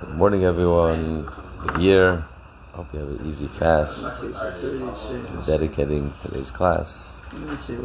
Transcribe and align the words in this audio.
Good 0.00 0.14
morning, 0.14 0.44
everyone. 0.44 1.28
Good 1.60 1.82
year. 1.82 2.24
Hope 2.72 2.86
you 2.94 3.00
have 3.00 3.20
an 3.20 3.26
easy 3.26 3.46
fast. 3.46 4.06
Dedicating 5.46 6.10
today's 6.22 6.50
class 6.50 7.20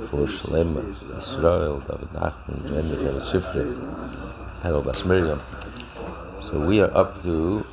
for 0.10 0.26
Shalem, 0.26 0.96
Israel, 1.18 1.82
David 1.82 2.08
Nachman, 2.14 2.72
Wendy, 2.72 2.96
Shifri, 3.20 3.66
Miriam. 5.06 5.42
So 6.42 6.66
we 6.66 6.80
are 6.80 6.96
up 6.96 7.22
to 7.24 7.66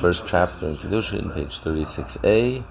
first 0.00 0.26
chapter 0.26 0.70
in 0.70 0.76
Kiddushin, 0.76 1.32
page 1.32 1.60
36a. 1.60 2.64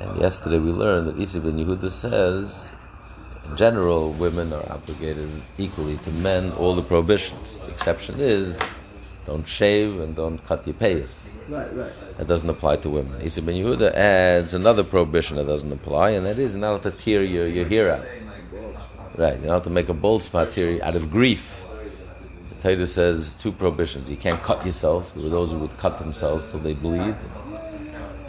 And 0.00 0.20
yesterday 0.20 0.58
we 0.58 0.72
learned 0.72 1.06
that 1.06 1.20
Isi 1.20 1.38
ben 1.38 1.64
Yehuda 1.64 1.90
says, 1.90 2.72
in 3.48 3.56
general, 3.56 4.10
women 4.14 4.52
are 4.52 4.72
obligated 4.72 5.30
equally 5.58 5.96
to 5.98 6.10
men, 6.10 6.50
all 6.54 6.74
the 6.74 6.82
prohibitions. 6.82 7.60
The 7.60 7.68
exception 7.68 8.16
is 8.18 8.58
don't 9.26 9.46
shave 9.48 10.00
and 10.00 10.14
don't 10.14 10.42
cut 10.44 10.66
your 10.66 10.74
payas. 10.74 11.28
Right, 11.48 11.74
right. 11.76 11.92
That 12.16 12.26
doesn't 12.26 12.48
apply 12.48 12.76
to 12.76 12.90
women. 12.90 13.20
Isi 13.20 13.40
ben 13.40 13.54
Yehuda 13.54 13.92
adds 13.92 14.54
another 14.54 14.82
prohibition 14.82 15.36
that 15.36 15.46
doesn't 15.46 15.72
apply, 15.72 16.10
and 16.10 16.24
that 16.26 16.38
is 16.38 16.52
you're 16.52 16.60
not 16.60 16.82
to 16.82 16.90
tear 16.90 17.22
your, 17.22 17.46
your 17.46 17.66
hair 17.66 17.92
out. 17.92 18.06
Right, 19.16 19.38
you're 19.38 19.48
not 19.48 19.64
to 19.64 19.70
make 19.70 19.88
a 19.88 19.94
bald 19.94 20.22
spot 20.22 20.54
here 20.54 20.80
out 20.82 20.96
of 20.96 21.10
grief. 21.10 21.64
The 22.62 22.74
Torah 22.74 22.86
says 22.86 23.34
two 23.34 23.52
prohibitions. 23.52 24.10
You 24.10 24.16
can't 24.16 24.42
cut 24.42 24.64
yourself. 24.64 25.14
There 25.14 25.24
were 25.24 25.28
those 25.28 25.52
who 25.52 25.58
would 25.58 25.76
cut 25.76 25.98
themselves 25.98 26.50
till 26.50 26.60
they 26.60 26.74
bleed. 26.74 27.14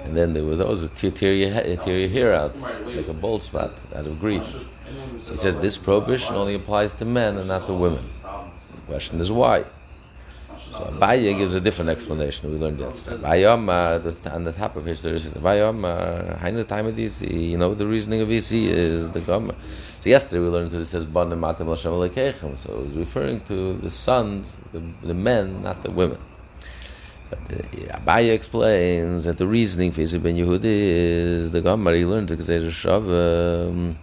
And 0.03 0.15
then 0.15 0.33
there 0.33 0.43
were 0.43 0.55
those 0.55 0.81
who 0.81 0.87
tear, 0.89 1.11
tear, 1.11 1.33
your, 1.33 1.77
tear 1.77 1.99
your 1.99 2.09
hair 2.09 2.33
out, 2.33 2.55
like 2.85 3.07
a 3.07 3.13
bald 3.13 3.41
spot 3.41 3.71
out 3.95 4.05
of 4.05 4.19
grief. 4.19 4.59
He 5.27 5.35
says 5.35 5.55
this 5.55 5.77
prohibition 5.77 6.35
only 6.35 6.53
applies 6.53 6.93
to 6.93 7.05
men 7.05 7.37
and 7.37 7.47
not 7.47 7.65
to 7.65 7.73
women. 7.73 8.07
The 8.21 8.81
question 8.87 9.19
is 9.19 9.31
why? 9.31 9.65
So 10.75 10.83
Abaye 10.83 11.37
gives 11.37 11.53
a 11.53 11.61
different 11.61 11.89
explanation. 11.89 12.51
We 12.51 12.57
learned 12.57 12.81
yesterday. 12.81 13.23
Abayom, 13.23 13.69
uh, 13.69 13.97
the, 13.99 14.33
on 14.33 14.43
the 14.43 14.51
top 14.51 14.75
of 14.75 14.83
his 14.83 15.01
there 15.01 15.13
is 15.13 15.33
Abayom, 15.33 15.85
uh, 15.85 16.35
Hainu 16.35 16.67
time 16.67 16.87
of 16.87 16.95
DC. 16.95 17.49
You 17.51 17.57
know 17.57 17.73
the 17.73 17.87
reasoning 17.87 18.19
of 18.19 18.29
Isi 18.29 18.65
is 18.65 19.09
the 19.11 19.21
Gomer. 19.21 19.55
So 20.01 20.09
yesterday 20.09 20.41
we 20.41 20.49
learned 20.49 20.71
because 20.71 20.85
it 20.85 20.91
says 20.91 21.05
Ban 21.05 21.29
Matam 21.39 21.67
Lashem 21.67 21.93
Alekechem. 21.93 22.57
So 22.57 22.73
it 22.73 22.77
was 22.77 22.89
referring 22.89 23.39
to 23.51 23.75
the 23.77 23.89
sons, 23.89 24.59
the, 24.73 24.83
the 25.01 25.13
men, 25.13 25.61
not 25.61 25.81
the 25.81 25.91
women. 25.91 26.17
But 27.29 27.39
uh, 27.39 27.97
Abaye 27.99 28.33
explains 28.33 29.23
that 29.23 29.37
the 29.37 29.47
reasoning 29.47 29.93
for 29.93 30.01
Yisrael 30.01 30.23
ben 30.23 30.35
Yehudi 30.35 30.65
is 30.65 31.51
the 31.51 31.61
Gomer. 31.61 31.93
He 31.93 32.03
learns 32.03 32.31
the 32.31 32.35
Gezer 32.35 32.67
Shav, 32.67 33.69
um, 33.69 33.97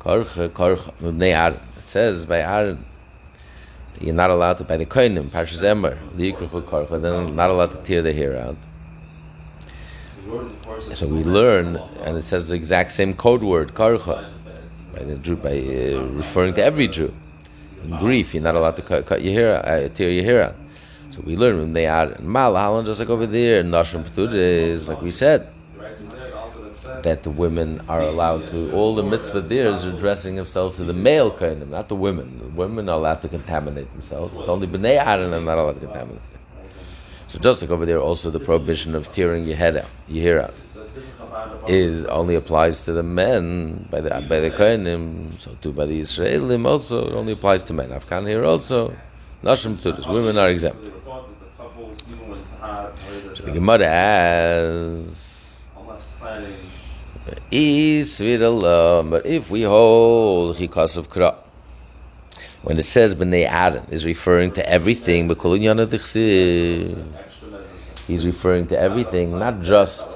Korcha, 0.00 0.48
Korcha, 0.48 0.92
Mibnei 0.94 1.30
Aaron. 1.30 1.60
It 1.76 1.86
says 1.86 2.26
by 2.26 2.40
Aaron, 2.40 2.84
you're 4.02 4.14
not 4.14 4.30
allowed 4.30 4.58
to, 4.58 4.64
by 4.64 4.76
the 4.76 4.86
Koinim, 4.86 5.24
Parshas 5.24 5.60
the 5.60 6.98
then 6.98 7.36
not 7.36 7.50
allowed 7.50 7.70
to 7.70 7.82
tear 7.82 8.02
the 8.02 8.12
hair 8.12 8.36
out. 8.38 8.56
So 10.94 11.06
we 11.06 11.24
learn, 11.24 11.76
and 12.04 12.16
it 12.16 12.22
says 12.22 12.48
the 12.48 12.54
exact 12.54 12.92
same 12.92 13.14
code 13.14 13.42
word, 13.42 13.74
Korcha, 13.74 14.28
by 14.94 15.02
the 15.02 15.16
Jew, 15.16 15.36
by 15.36 15.58
uh, 15.58 16.02
referring 16.12 16.54
to 16.54 16.64
every 16.64 16.88
Jew. 16.88 17.14
In 17.84 17.96
grief, 17.98 18.34
you're 18.34 18.42
not 18.42 18.54
allowed 18.54 18.76
to 18.76 18.82
cut, 18.82 19.06
cut 19.06 19.22
your 19.22 19.34
hair, 19.34 19.66
uh, 19.66 19.88
tear 19.88 20.10
your 20.10 20.24
hair 20.24 20.42
out. 20.44 20.56
So 21.10 21.22
we 21.22 21.36
learn 21.36 21.58
when 21.58 21.72
they 21.72 21.86
are 21.86 22.16
Mal, 22.20 22.82
just 22.84 23.00
like 23.00 23.10
over 23.10 23.26
there, 23.26 23.62
Nashim 23.64 24.04
Ptudah 24.04 24.34
is, 24.34 24.88
like 24.88 25.02
we 25.02 25.10
said, 25.10 25.48
that 27.02 27.22
the 27.22 27.30
women 27.30 27.80
are 27.88 28.02
allowed 28.02 28.48
to, 28.48 28.72
all 28.72 28.94
the 28.94 29.02
mitzvah 29.02 29.40
there 29.40 29.68
is 29.68 29.84
addressing 29.84 30.34
themselves 30.36 30.76
to 30.76 30.84
the 30.84 30.92
male 30.92 31.30
kainim, 31.30 31.68
not 31.68 31.88
the 31.88 31.94
women. 31.94 32.38
The 32.38 32.48
women 32.48 32.88
are 32.88 32.96
allowed 32.96 33.22
to 33.22 33.28
contaminate 33.28 33.90
themselves. 33.92 34.34
It's 34.34 34.48
only 34.48 34.66
B'nai 34.66 35.04
Aaron 35.04 35.32
are 35.32 35.40
not 35.40 35.58
allowed 35.58 35.80
to 35.80 35.86
contaminate. 35.86 36.22
So 37.28 37.38
just 37.38 37.62
like 37.62 37.70
over 37.70 37.86
there, 37.86 37.98
also 37.98 38.30
the 38.30 38.40
prohibition 38.40 38.94
of 38.94 39.10
tearing 39.10 39.44
your 39.44 39.56
head 39.56 39.76
out, 39.76 39.88
your 40.08 40.22
hair 40.22 40.42
out, 40.42 40.54
is 41.68 42.04
only 42.06 42.34
applies 42.34 42.84
to 42.84 42.92
the 42.92 43.02
men 43.02 43.86
by 43.90 44.00
the 44.00 44.10
by 44.28 44.40
the 44.40 44.50
kainim. 44.50 45.32
So 45.40 45.56
too 45.62 45.72
by 45.72 45.86
the 45.86 46.00
Israelim 46.00 46.66
also 46.66 47.08
it 47.08 47.14
only 47.14 47.32
applies 47.32 47.62
to 47.64 47.72
men. 47.72 47.90
Afghan 47.92 48.26
here 48.26 48.44
also, 48.44 48.94
nashim 49.42 49.76
ptudas, 49.76 50.12
women 50.12 50.36
are 50.36 50.50
exempt. 50.50 50.82
So 53.34 53.42
the 53.44 53.52
Gemara 53.52 53.86
asks. 53.86 55.31
Is 57.50 58.20
vidalam, 58.20 59.10
but 59.10 59.26
if 59.26 59.50
we 59.50 59.62
hold 59.62 60.56
chikas 60.56 60.96
of 60.96 61.08
kra, 61.08 61.34
when 62.62 62.78
it 62.78 62.84
says 62.84 63.14
b'nei 63.14 63.46
adam, 63.46 63.84
is 63.90 64.04
referring 64.04 64.52
to 64.52 64.68
everything, 64.68 65.28
he's 68.06 68.26
referring 68.26 68.66
to 68.68 68.78
everything, 68.78 69.38
not 69.38 69.62
just 69.62 70.06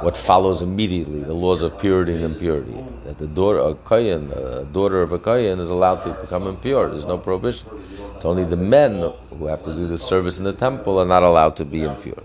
what 0.00 0.16
follows 0.16 0.62
immediately, 0.62 1.20
the 1.20 1.34
laws 1.34 1.62
of 1.62 1.78
purity 1.78 2.14
and 2.14 2.24
impurity. 2.24 2.76
That 3.04 3.18
the 3.18 3.26
daughter 3.26 3.58
of 3.58 3.84
Kayan, 3.84 4.28
the 4.28 4.66
daughter 4.72 5.02
of 5.02 5.12
a 5.12 5.18
Kayan, 5.18 5.60
is 5.60 5.70
allowed 5.70 6.02
to 6.04 6.12
become 6.20 6.46
impure. 6.46 6.88
There's 6.90 7.04
no 7.04 7.18
prohibition. 7.18 7.68
It's 8.16 8.24
only 8.24 8.44
the 8.44 8.56
men 8.56 9.12
who 9.38 9.46
have 9.46 9.62
to 9.62 9.74
do 9.74 9.86
the 9.86 9.98
service 9.98 10.38
in 10.38 10.44
the 10.44 10.52
temple 10.52 10.98
are 10.98 11.06
not 11.06 11.22
allowed 11.22 11.56
to 11.56 11.64
be 11.64 11.82
impure. 11.82 12.22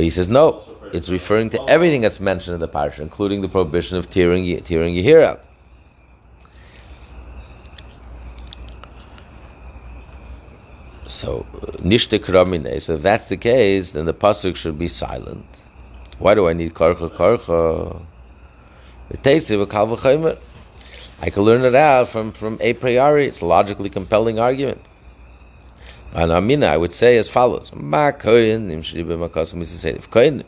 But 0.00 0.04
he 0.04 0.08
says 0.08 0.30
no. 0.30 0.62
It's 0.94 1.10
referring 1.10 1.50
to 1.50 1.62
everything 1.68 2.00
that's 2.00 2.20
mentioned 2.20 2.54
in 2.54 2.60
the 2.60 2.68
parsha, 2.68 3.00
including 3.00 3.42
the 3.42 3.50
prohibition 3.50 3.98
of 3.98 4.08
tearing 4.08 4.46
tearing 4.62 4.94
your 4.94 5.04
hair 5.04 5.22
out. 5.22 5.44
So 11.04 11.44
uh, 11.52 11.72
nishte 11.82 12.18
kramine. 12.18 12.80
So 12.80 12.94
if 12.94 13.02
that's 13.02 13.26
the 13.26 13.36
case, 13.36 13.92
then 13.92 14.06
the 14.06 14.14
pasuk 14.14 14.56
should 14.56 14.78
be 14.78 14.88
silent. 14.88 15.44
Why 16.18 16.32
do 16.32 16.48
I 16.48 16.54
need 16.54 16.72
karcha 16.72 17.10
karcha? 17.10 18.00
It 19.10 19.22
takes 19.22 19.50
it 19.50 19.58
kalva 19.68 20.38
I 21.20 21.28
can 21.28 21.42
learn 21.42 21.62
it 21.62 21.74
out 21.74 22.08
from 22.08 22.32
from 22.32 22.56
a 22.62 22.72
priori. 22.72 23.26
It's 23.26 23.42
a 23.42 23.44
logically 23.44 23.90
compelling 23.90 24.38
argument. 24.38 24.80
And 26.12 26.32
Amina, 26.32 26.66
I 26.66 26.76
would 26.76 26.92
say 26.92 27.18
as 27.18 27.28
follows: 27.28 27.70
Ma 27.74 28.10
koyin 28.10 28.70
im 28.70 28.82
shri 28.82 29.04
b'makasim 29.04 29.64
say 29.64 29.90
if 29.90 30.10
koyin 30.10 30.44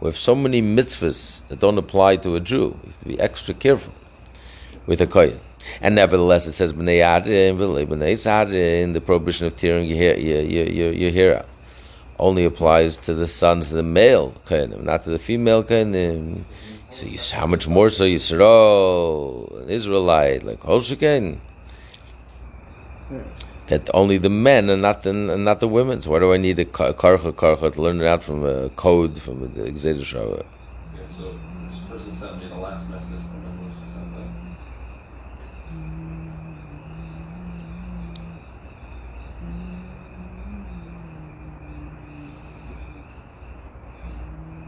we 0.00 0.06
have 0.06 0.16
so 0.16 0.34
many 0.34 0.62
mitzvahs 0.62 1.46
that 1.48 1.58
don't 1.58 1.78
apply 1.78 2.16
to 2.16 2.36
a 2.36 2.40
Jew. 2.40 2.76
You 2.84 2.90
have 2.90 2.98
to 3.00 3.08
be 3.08 3.20
extra 3.20 3.54
careful 3.54 3.92
with 4.86 5.00
a 5.00 5.06
kohen. 5.06 5.40
And 5.80 5.96
nevertheless, 5.96 6.46
it 6.46 6.52
says 6.52 6.72
b'nei 6.72 8.16
sadin, 8.16 8.92
the 8.92 9.00
prohibition 9.00 9.46
of 9.46 9.56
tearing 9.56 9.86
your 9.86 9.98
hair, 9.98 10.18
your, 10.18 10.40
your, 10.40 10.92
your, 10.92 11.10
hair 11.10 11.38
out 11.38 11.48
only 12.20 12.44
applies 12.44 12.96
to 12.98 13.14
the 13.14 13.26
sons 13.26 13.72
of 13.72 13.76
the 13.76 13.82
male 13.82 14.34
kohenim, 14.46 14.84
not 14.84 15.02
to 15.04 15.10
the 15.10 15.18
female 15.18 15.64
kohenim. 15.64 16.44
So 16.92 17.06
you, 17.06 17.18
how 17.32 17.46
much 17.46 17.66
more 17.66 17.90
so 17.90 18.04
Yisrael, 18.04 19.62
an 19.62 19.68
Israelite, 19.68 20.44
like 20.44 20.60
Holsheken? 20.60 21.38
That 23.68 23.90
only 23.94 24.18
the 24.18 24.30
men 24.30 24.70
and 24.70 24.82
not 24.82 25.02
the 25.04 25.10
and 25.10 25.44
not 25.44 25.60
the 25.60 25.68
women. 25.68 26.02
So 26.02 26.10
why 26.12 26.20
do 26.20 26.32
I 26.32 26.38
need 26.38 26.58
a 26.58 26.64
ka- 26.66 26.92
karcha 26.94 27.32
karcha 27.32 27.72
to 27.74 27.82
learn 27.82 28.00
it 28.00 28.06
out 28.06 28.22
from 28.22 28.44
a 28.44 28.70
code 28.70 29.20
from 29.22 29.40
the 29.54 29.72
Gezeira 29.72 30.02
Shava? 30.12 30.44
Okay, 30.94 31.06
so 31.16 31.40
this 31.70 31.80
person 31.82 32.14
sent 32.14 32.38
me 32.38 32.46
the 32.46 32.56
last 32.56 32.88
message. 32.88 33.22
What 33.56 33.72
she 33.74 33.86
sent 33.86 34.12
them? 34.14 34.30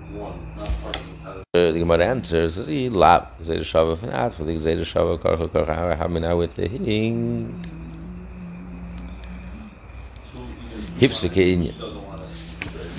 One, 0.09 0.49
not 0.57 0.81
part 0.83 0.97
of 0.97 1.75
the 1.75 1.79
Gemara 1.79 2.07
answers, 2.07 2.55
says, 2.57 2.67
"He 2.69 2.89
lap 2.91 3.39
Gezeira 3.41 3.61
Shava 3.73 3.97
for 3.99 4.37
for 4.37 4.45
the 4.45 4.55
Gezeira 4.57 4.85
Shava 4.85 5.19
karcha 5.19 5.49
karcha. 5.49 6.11
Many 6.11 6.35
with 6.35 6.55
the 6.57 6.69
hing 6.69 7.59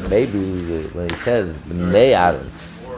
Maybe 0.09 0.39
when 0.93 1.07
he 1.07 1.15
says 1.17 1.55
bnei 1.57 2.17
Aaron 2.17 2.49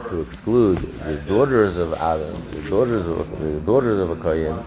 to 0.08 0.22
exclude 0.22 0.78
the 0.78 1.16
daughters 1.28 1.76
of 1.76 1.92
Aaron, 2.00 2.32
the 2.52 2.62
daughters 2.70 3.04
of 3.04 3.38
the 3.38 3.60
daughters 3.60 3.98
of 3.98 4.10
a 4.10 4.16
kohen, 4.16 4.64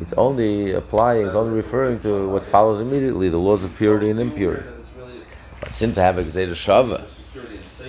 it's 0.00 0.14
only 0.14 0.72
applying, 0.72 1.26
it's 1.26 1.34
only 1.34 1.52
referring 1.54 2.00
to 2.00 2.30
what 2.30 2.42
follows 2.42 2.80
immediately, 2.80 3.28
the 3.28 3.36
laws 3.36 3.62
of 3.62 3.76
purity 3.76 4.08
and 4.08 4.20
impurity. 4.20 4.66
But 5.60 5.74
since 5.74 5.98
I 5.98 6.04
have 6.04 6.16
a 6.16 6.22
Gzeda 6.22 6.54
Shava, 6.54 7.04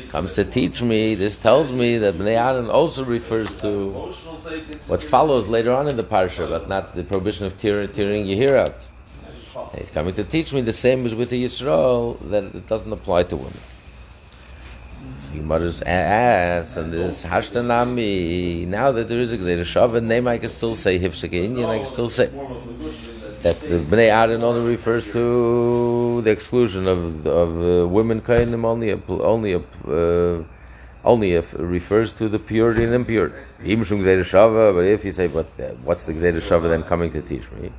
comes 0.10 0.36
to 0.36 0.44
teach 0.44 0.82
me, 0.82 1.16
this 1.16 1.38
tells 1.38 1.72
me 1.72 1.98
that 2.00 2.16
Bnei 2.18 2.36
Aaron 2.36 2.70
also 2.70 3.06
refers 3.06 3.56
to 3.62 3.90
what 4.88 5.02
follows 5.02 5.48
later 5.48 5.72
on 5.72 5.88
in 5.88 5.96
the 5.96 6.04
parsha, 6.04 6.50
but 6.50 6.68
not 6.68 6.94
the 6.94 7.06
prohibition 7.06 7.46
of 7.46 7.58
tearing, 7.58 7.88
tearing 7.88 8.26
your 8.26 8.38
hair 8.38 8.58
out. 8.58 8.86
And 9.76 9.84
he's 9.84 9.92
coming 9.92 10.14
to 10.14 10.24
teach 10.24 10.54
me 10.54 10.62
the 10.62 10.72
same 10.72 11.06
as 11.06 11.14
with 11.16 11.32
the 11.32 11.44
Yisrael, 11.44 12.18
that 12.30 12.46
it 12.56 12.66
doesn't 12.66 12.94
apply 12.94 13.24
to 13.24 13.36
women. 13.36 13.60
So 15.20 15.36
Gemara's 15.36 15.82
asks, 15.82 16.78
and 16.78 16.94
this 16.94 17.26
Hashtanami, 17.26 18.66
now 18.68 18.94
that 18.94 19.10
there 19.10 19.20
is 19.20 19.34
a 19.34 19.38
Gzeda 19.38 19.66
Shava, 19.66 20.02
name 20.02 20.30
I 20.30 20.38
can 20.38 20.48
still 20.48 20.76
say 20.76 20.98
Hifshake 20.98 21.34
Indian, 21.34 21.70
I 21.70 21.80
can 21.80 21.88
still 21.88 22.08
say. 22.08 22.28
that 23.44 23.60
the 23.60 23.80
Bnei 23.92 24.08
Aaron 24.18 24.42
only 24.44 24.66
refers 24.72 25.12
to 25.12 26.22
the 26.22 26.32
exclusion 26.32 26.88
of 26.88 27.28
of 27.28 27.50
uh, 27.62 27.86
women 27.86 28.22
kainim 28.22 28.64
only 28.64 28.94
only 29.34 29.56
uh, 29.56 30.44
only 31.04 31.34
if 31.34 31.54
refers 31.60 32.14
to 32.14 32.30
the 32.30 32.40
purity 32.40 32.86
and 32.86 32.94
impurity. 32.94 33.36
But 33.60 34.86
if 34.96 35.06
you 35.06 35.12
say, 35.12 35.28
but 35.28 35.48
uh, 35.60 35.64
what's 35.84 36.06
the 36.06 36.14
Gzeda 36.14 36.42
Shava 36.50 36.70
then 36.70 36.84
coming 36.84 37.12
to 37.12 37.22
teach 37.22 37.52
me? 37.52 37.72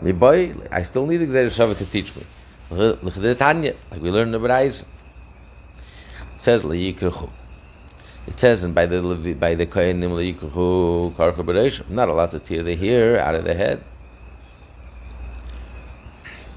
Me 0.00 0.12
boy, 0.12 0.54
I 0.70 0.82
still 0.82 1.06
need 1.06 1.18
the 1.18 1.26
Gzeda 1.26 1.46
Shava 1.46 1.76
to 1.78 1.86
teach 1.86 2.14
me. 2.16 2.22
Like 2.70 4.02
we 4.02 4.10
learned 4.10 4.34
in 4.34 4.42
the 4.42 4.48
Brais. 4.48 4.82
It 4.82 6.40
says 6.40 6.62
Liyikruchu. 6.64 7.30
It 8.26 8.40
says, 8.40 8.64
and 8.64 8.74
by 8.74 8.86
the 8.86 9.36
by 9.38 9.54
the 9.54 9.66
Kainim 9.66 10.10
Liyikruchu 10.10 11.14
Karcha 11.14 11.36
Bereshim, 11.36 11.90
not 11.90 12.08
allowed 12.08 12.30
to 12.30 12.38
tear 12.38 12.62
the 12.62 12.74
hair 12.74 13.18
out 13.18 13.34
of 13.34 13.44
the 13.44 13.54
head. 13.54 13.82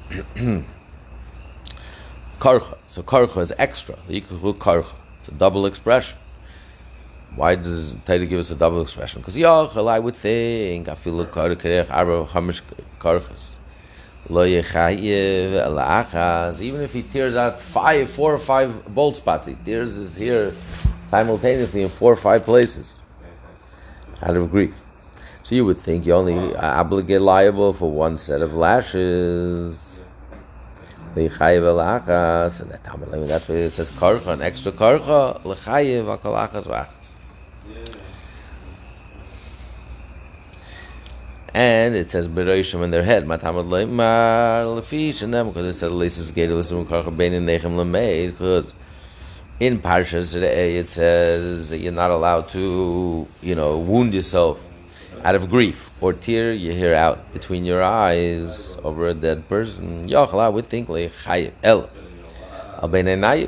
karcha. 2.40 2.78
So 2.86 3.04
karcha 3.04 3.42
is 3.42 3.54
extra. 3.58 3.96
Liyikruchu 4.08 4.58
Karcha. 4.58 4.96
It's 5.20 5.28
a 5.28 5.32
double 5.32 5.66
expression. 5.66 6.18
Why 7.38 7.54
does 7.54 7.94
Taita 7.94 8.28
give 8.28 8.40
us 8.40 8.50
a 8.50 8.56
double 8.56 8.82
expression? 8.82 9.22
Because 9.22 9.38
Yachal, 9.38 9.88
I 9.88 10.00
would 10.00 10.16
think, 10.16 10.90
I 10.90 10.96
feel 10.96 11.24
Yechayev 11.24 12.12
Even 16.62 16.82
if 16.82 16.94
he 16.94 17.04
tears 17.04 17.36
out 17.36 17.60
five, 17.60 18.10
four 18.10 18.34
or 18.34 18.40
five 18.40 18.84
bolt 18.96 19.18
spots, 19.18 19.46
he 19.46 19.54
tears 19.54 19.94
his 19.94 20.16
hair 20.16 20.52
simultaneously 21.06 21.84
in 21.84 21.90
four 21.90 22.12
or 22.12 22.16
five 22.16 22.44
places 22.44 22.98
out 24.24 24.36
of 24.36 24.50
grief. 24.50 24.82
So 25.44 25.54
you 25.54 25.64
would 25.66 25.80
think 25.80 26.08
you 26.08 26.14
only 26.14 26.56
obligate 26.56 27.22
liable 27.22 27.72
for 27.72 27.92
one 27.92 28.18
set 28.18 28.42
of 28.42 28.56
lashes. 28.56 30.00
V'yichayev 31.16 32.62
and 32.62 33.30
that's 33.30 33.48
why 33.48 33.56
it 33.56 33.70
says 33.70 33.92
karcha, 33.92 34.28
an 34.28 34.42
extra 34.42 34.72
karcha, 34.72 35.40
l'chayev 35.46 36.18
akalachas 36.18 36.66
v'achas. 36.66 36.97
And 41.54 41.96
it 41.96 42.12
says 42.12 42.28
beroishim 42.28 42.84
in 42.84 42.92
their 42.92 43.04
head. 43.04 43.26
Matamad 43.26 43.68
leimar 43.70 44.66
lefish 44.66 45.24
and 45.24 45.34
them 45.34 45.48
because 45.48 45.82
it 45.82 45.92
in 47.34 47.46
nechem 47.46 47.76
lemeid 47.76 48.32
because 48.32 48.74
in 49.60 49.80
parshas 49.80 50.36
it 50.36 50.90
says 50.90 51.74
you're 51.74 51.92
not 51.92 52.12
allowed 52.12 52.48
to 52.50 53.28
you 53.42 53.56
know 53.56 53.78
wound 53.80 54.14
yourself 54.14 54.68
out 55.24 55.36
of 55.36 55.50
grief 55.50 55.90
or 56.00 56.14
tear 56.14 56.54
your 56.54 56.74
hair 56.74 56.94
out 56.94 57.34
between 57.34 57.66
your 57.66 57.82
eyes 57.82 58.78
over 58.84 59.08
a 59.08 59.14
dead 59.14 59.48
person. 59.50 60.06
Yochla 60.06 60.52
would 60.54 60.68
think 60.68 60.90
el. 61.64 61.90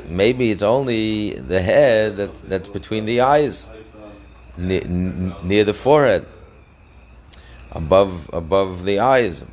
Maybe 0.08 0.50
it's 0.50 0.62
only 0.62 1.34
the 1.34 1.62
head 1.62 2.16
that, 2.16 2.34
that's 2.48 2.68
between 2.68 3.04
the 3.04 3.20
eyes, 3.20 3.68
near, 4.56 4.80
near 4.80 5.62
the 5.62 5.74
forehead, 5.74 6.26
above 7.72 8.30
above 8.32 8.84
the 8.84 8.98
eyes. 9.00 9.44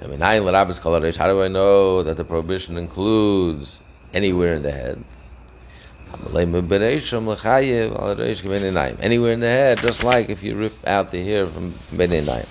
I 0.00 0.06
mean, 0.06 0.20
how 0.20 0.32
do 0.38 1.42
I 1.42 1.48
know 1.48 2.02
that 2.02 2.16
the 2.16 2.24
prohibition 2.24 2.76
includes 2.76 3.80
anywhere 4.12 4.54
in 4.54 4.62
the 4.62 4.72
head? 4.72 5.02
Anywhere 9.00 9.32
in 9.32 9.40
the 9.40 9.46
head, 9.46 9.78
just 9.78 10.04
like 10.04 10.28
if 10.28 10.42
you 10.42 10.56
rip 10.56 10.86
out 10.86 11.10
the 11.10 11.22
hair 11.22 11.46
from 11.46 11.72
Benenayim. 11.72 12.46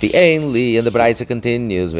The 0.00 0.10
Ainli 0.10 0.78
and 0.78 0.86
the 0.86 0.90
Braisa 0.90 1.26
continues, 1.26 1.94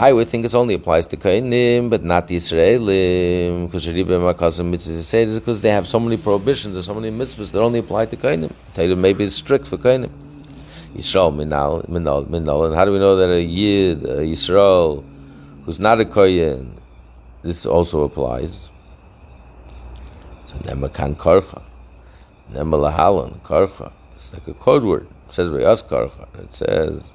I 0.00 0.14
would 0.14 0.28
think 0.28 0.46
it 0.46 0.54
only 0.54 0.72
applies 0.72 1.06
to 1.08 1.18
Kainim, 1.18 1.90
but 1.90 2.02
not 2.02 2.26
the 2.26 2.36
Israelim, 2.36 3.70
because 3.70 5.60
they 5.60 5.70
have 5.70 5.86
so 5.86 6.00
many 6.00 6.16
prohibitions 6.16 6.74
and 6.74 6.82
so 6.82 6.94
many 6.94 7.10
mitzvahs 7.10 7.52
that 7.52 7.60
only 7.60 7.80
apply 7.80 8.06
to 8.06 8.16
Kainim. 8.16 8.50
Taylor 8.72 8.96
maybe 8.96 9.24
it's 9.24 9.34
strict 9.34 9.66
for 9.66 9.76
Kainim. 9.76 10.10
Yisrael 10.94 11.36
minal, 11.36 11.84
minal, 11.86 12.24
minal. 12.30 12.64
And 12.64 12.74
how 12.74 12.86
do 12.86 12.92
we 12.92 12.98
know 12.98 13.16
that 13.16 13.28
a 13.28 13.42
Yid, 13.42 14.04
a 14.04 14.22
Yisrael, 14.22 15.04
who's 15.66 15.78
not 15.78 16.00
a 16.00 16.06
Kohen, 16.06 16.80
this 17.42 17.66
also 17.66 18.04
applies. 18.04 18.70
So 20.46 20.56
nemakan 20.60 21.14
karcha, 21.16 21.62
nemalahalan 22.52 23.38
karcha. 23.42 23.92
It's 24.14 24.32
like 24.32 24.48
a 24.48 24.54
code 24.54 24.82
word. 24.82 25.06
It 25.28 25.34
says 25.34 25.50
by 25.50 25.62
us 25.62 25.82
karcha. 25.82 26.26
It 26.42 26.54
says 26.54 27.10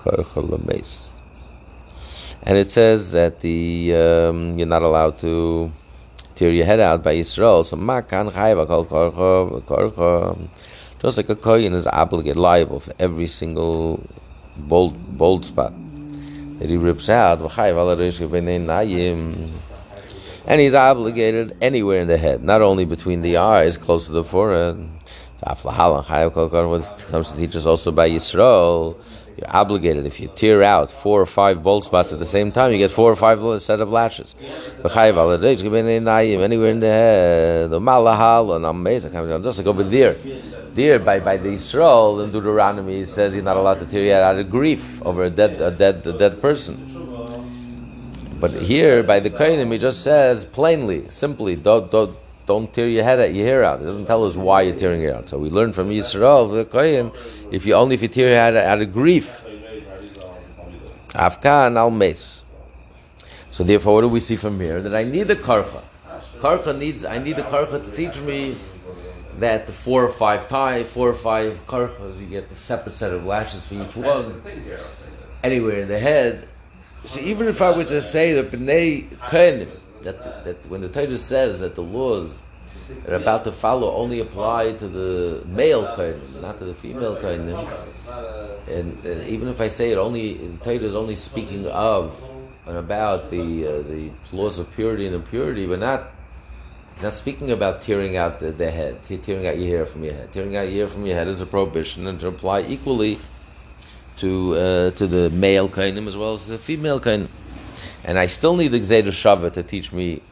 karcha 0.00 0.42
lames. 0.50 1.15
And 2.46 2.56
it 2.56 2.70
says 2.70 3.10
that 3.12 3.40
the 3.40 3.92
um, 3.94 4.56
you're 4.56 4.68
not 4.68 4.82
allowed 4.82 5.18
to 5.18 5.72
tear 6.36 6.52
your 6.52 6.64
head 6.64 6.78
out 6.78 7.02
by 7.02 7.16
Yisrael. 7.16 7.64
So 7.64 7.76
makan 7.76 8.30
chayva 8.30 8.66
kol 8.66 8.86
karcha. 8.86 10.48
Just 11.00 11.16
like 11.16 11.28
a 11.28 11.34
kohen 11.36 11.74
is 11.74 11.86
obligated, 11.86 12.36
liable 12.36 12.80
for 12.80 12.94
every 12.98 13.26
single 13.26 14.00
bold 14.56 15.18
bold 15.18 15.44
spot 15.44 15.74
that 16.58 16.70
he 16.70 16.76
rips 16.76 17.10
out, 17.10 17.40
and 20.48 20.60
he's 20.60 20.74
obligated 20.74 21.56
anywhere 21.60 21.98
in 21.98 22.06
the 22.06 22.16
head, 22.16 22.42
not 22.42 22.62
only 22.62 22.84
between 22.84 23.20
the 23.22 23.36
eyes, 23.36 23.76
close 23.76 24.06
to 24.06 24.12
the 24.12 24.24
forehead. 24.24 24.88
What 25.42 25.58
comes 27.10 27.30
to 27.32 27.36
teach 27.36 27.56
us 27.56 27.66
also 27.66 27.92
by 27.92 28.08
Yisrael, 28.08 28.96
you're 29.38 29.54
obligated 29.54 30.06
if 30.06 30.20
you 30.20 30.28
tear 30.34 30.62
out 30.62 30.90
four 30.90 31.20
or 31.20 31.26
five 31.26 31.62
bolt 31.62 31.84
spots 31.84 32.12
at 32.12 32.18
the 32.18 32.26
same 32.26 32.52
time, 32.52 32.72
you 32.72 32.78
get 32.78 32.90
four 32.90 33.10
or 33.10 33.16
five 33.16 33.38
set 33.62 33.80
of 33.80 33.90
lashes. 33.90 34.34
Anywhere 34.84 35.78
in 36.70 36.80
the 36.80 36.86
head, 36.86 37.70
the 37.70 37.80
malahal 37.80 38.56
and 38.56 38.64
amazing, 38.64 39.12
just 39.42 39.58
like 39.58 39.66
over 39.66 39.82
there 39.82 40.14
there 40.76 40.98
by, 40.98 41.18
by 41.18 41.38
the 41.38 41.48
Yisrael 41.48 42.22
in 42.22 42.30
Deuteronomy 42.30 43.00
it 43.00 43.06
says 43.06 43.34
you're 43.34 43.42
not 43.42 43.56
allowed 43.56 43.78
to 43.78 43.86
tear 43.86 44.22
out 44.22 44.38
of 44.38 44.50
grief 44.50 45.04
over 45.06 45.24
a 45.24 45.30
dead 45.30 45.58
a 45.60 45.70
dead 45.70 46.06
a 46.06 46.12
dead 46.12 46.40
person. 46.40 46.76
But 48.38 48.52
here 48.52 49.02
by 49.02 49.20
the 49.20 49.30
Kainim 49.30 49.72
he 49.72 49.78
just 49.78 50.02
says 50.04 50.44
plainly, 50.44 51.08
simply, 51.08 51.56
don't 51.56 51.90
don't 51.90 52.14
don't 52.46 52.72
tear 52.72 52.88
your 52.88 53.04
head 53.04 53.20
out, 53.20 53.34
your 53.34 53.46
hair 53.46 53.64
out. 53.64 53.82
It 53.82 53.84
doesn't 53.84 54.06
tell 54.06 54.24
us 54.24 54.36
why 54.36 54.62
you're 54.62 54.76
tearing 54.76 55.02
it 55.02 55.14
out. 55.14 55.28
So 55.28 55.38
we 55.38 55.50
learn 55.50 55.72
from 55.72 55.90
Yisrael 55.90 56.52
the 56.52 56.64
Kain, 56.64 57.12
if 57.50 57.66
you 57.66 57.74
only 57.74 57.96
if 57.96 58.02
you 58.02 58.08
tear 58.08 58.28
your 58.28 58.36
head 58.36 58.56
out 58.56 58.80
of 58.80 58.92
grief. 58.92 59.42
Afkan 61.08 61.76
al 61.76 61.90
mes. 61.90 62.44
So 63.50 63.64
therefore, 63.64 63.94
what 63.94 64.00
do 64.02 64.08
we 64.08 64.20
see 64.20 64.36
from 64.36 64.60
here? 64.60 64.80
That 64.80 64.94
I 64.94 65.04
need 65.04 65.24
the 65.24 65.36
karcha. 65.36 65.82
Karcha 66.38 66.78
needs. 66.78 67.04
I 67.04 67.18
need 67.18 67.36
the 67.36 67.42
karcha 67.42 67.82
to 67.82 67.90
teach 67.96 68.20
me 68.20 68.54
that 69.38 69.66
the 69.66 69.72
four 69.72 70.04
or 70.04 70.08
five 70.08 70.48
tie, 70.48 70.84
four 70.84 71.08
or 71.08 71.14
five 71.14 71.66
karchas, 71.66 72.20
you 72.20 72.26
get 72.26 72.48
the 72.48 72.54
separate 72.54 72.94
set 72.94 73.12
of 73.12 73.24
lashes 73.24 73.66
for 73.66 73.74
each 73.74 73.96
one, 73.96 74.42
anywhere 75.42 75.80
in 75.80 75.88
the 75.88 75.98
head. 75.98 76.48
So 77.04 77.20
even 77.20 77.46
if 77.48 77.62
I 77.62 77.70
were 77.70 77.84
to 77.84 78.00
say 78.00 78.32
that 78.34 78.50
b'nei 78.50 79.08
kohenim, 79.28 79.70
that 80.06 80.44
that 80.44 80.66
when 80.66 80.80
the 80.80 80.88
Torah 80.88 81.16
says 81.16 81.60
that 81.60 81.74
the 81.74 81.82
laws 81.82 82.38
are 83.06 83.14
about 83.14 83.44
to 83.44 83.52
follow 83.52 83.92
only 83.94 84.20
apply 84.20 84.72
to 84.72 84.88
the 84.88 85.44
male 85.46 85.84
kohenim, 85.94 86.42
not 86.42 86.58
to 86.58 86.64
the 86.64 86.74
female 86.74 87.16
kohenim, 87.16 87.58
and, 88.68 89.04
and, 89.04 89.28
even 89.28 89.48
if 89.48 89.60
I 89.60 89.66
say 89.66 89.92
it 89.92 89.98
only, 89.98 90.34
the 90.34 90.58
Torah 90.64 90.86
is 90.90 90.94
only 90.94 91.14
speaking 91.14 91.66
of 91.66 92.28
and 92.66 92.76
about 92.76 93.30
the 93.30 93.66
uh, 93.66 93.82
the 93.82 94.10
laws 94.32 94.58
of 94.58 94.70
purity 94.72 95.06
and 95.06 95.14
impurity, 95.14 95.66
but 95.66 95.78
not 95.78 96.10
not 97.02 97.14
speaking 97.14 97.50
about 97.50 97.80
tearing 97.80 98.16
out 98.16 98.40
the, 98.40 98.52
the 98.52 98.70
head, 98.70 99.02
tearing 99.02 99.46
out 99.46 99.58
your 99.58 99.68
hair 99.68 99.86
from 99.86 100.02
your 100.02 100.14
head. 100.14 100.32
Tearing 100.32 100.56
out 100.56 100.62
your 100.62 100.72
hair 100.72 100.88
from 100.88 101.06
your 101.06 101.14
head 101.14 101.28
is 101.28 101.42
a 101.42 101.46
prohibition 101.46 102.06
and 102.06 102.18
to 102.20 102.28
apply 102.28 102.62
equally 102.62 103.18
to 104.18 104.54
uh, 104.54 104.90
to 104.92 105.06
the 105.06 105.30
male 105.30 105.68
kainim 105.68 106.06
as 106.06 106.16
well 106.16 106.34
as 106.34 106.46
the 106.46 106.58
female 106.58 107.00
kainim. 107.00 107.28
And 108.06 108.18
I 108.18 108.26
still 108.26 108.54
need 108.54 108.68
the 108.68 108.78
Gzeda 108.80 109.08
Shavah 109.08 109.52
to 109.54 109.62
teach 109.64 109.92
me 109.92 110.22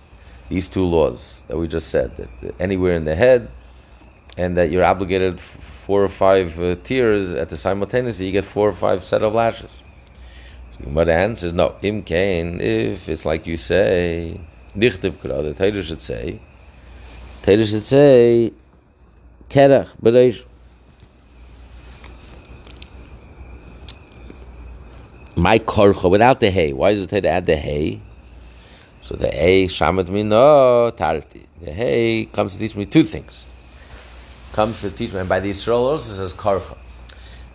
these 0.48 0.68
two 0.68 0.84
laws 0.84 1.40
that 1.48 1.58
we 1.58 1.66
just 1.66 1.88
said 1.88 2.16
that 2.16 2.54
anywhere 2.60 2.94
in 2.94 3.04
the 3.04 3.16
head, 3.16 3.50
and 4.36 4.56
that 4.56 4.70
you're 4.70 4.84
obligated 4.84 5.40
four 5.40 6.02
or 6.02 6.08
five 6.08 6.58
uh, 6.60 6.76
tears 6.84 7.34
at 7.34 7.50
the 7.50 7.58
simultaneously, 7.58 8.26
you 8.26 8.32
get 8.32 8.44
four 8.44 8.68
or 8.68 8.72
five 8.72 9.02
set 9.02 9.22
of 9.22 9.34
lashes. 9.34 9.70
So 10.72 11.04
the 11.04 11.12
answer 11.12 11.46
is 11.48 11.52
no. 11.52 11.76
Im 11.82 12.02
kain, 12.02 12.60
if 12.60 13.08
it's 13.08 13.24
like 13.24 13.46
you 13.46 13.56
say, 13.56 14.40
Dichtiv 14.74 15.12
Kra, 15.12 15.42
the 15.42 15.54
Torah 15.54 15.82
should 15.82 16.02
say, 16.02 16.40
Torah 17.42 17.66
should 17.66 17.84
say, 17.84 18.52
Kerach, 19.50 19.88
Bereish. 20.00 20.44
My 25.36 25.58
korcha, 25.58 26.08
without 26.08 26.38
the 26.38 26.50
hay. 26.50 26.72
Why 26.72 26.94
does 26.94 27.02
it 27.02 27.10
Torah 27.10 27.34
add 27.34 27.46
the 27.46 27.56
hay? 27.56 28.00
So 29.02 29.16
the 29.16 29.28
hay, 29.28 29.66
shamat 29.66 30.08
me 30.08 30.22
no 30.22 30.92
tarti. 30.96 31.46
The 31.60 31.72
hay 31.72 32.26
comes 32.26 32.52
to 32.52 32.58
teach 32.60 32.76
me 32.76 32.86
two 32.86 33.02
things. 33.02 33.50
Comes 34.52 34.80
to 34.82 34.90
teach 34.90 35.12
me, 35.12 35.18
and 35.20 35.28
by 35.28 35.40
the 35.40 35.50
Israel 35.50 35.88
also 35.88 36.12
says 36.12 36.32
korcha. 36.32 36.78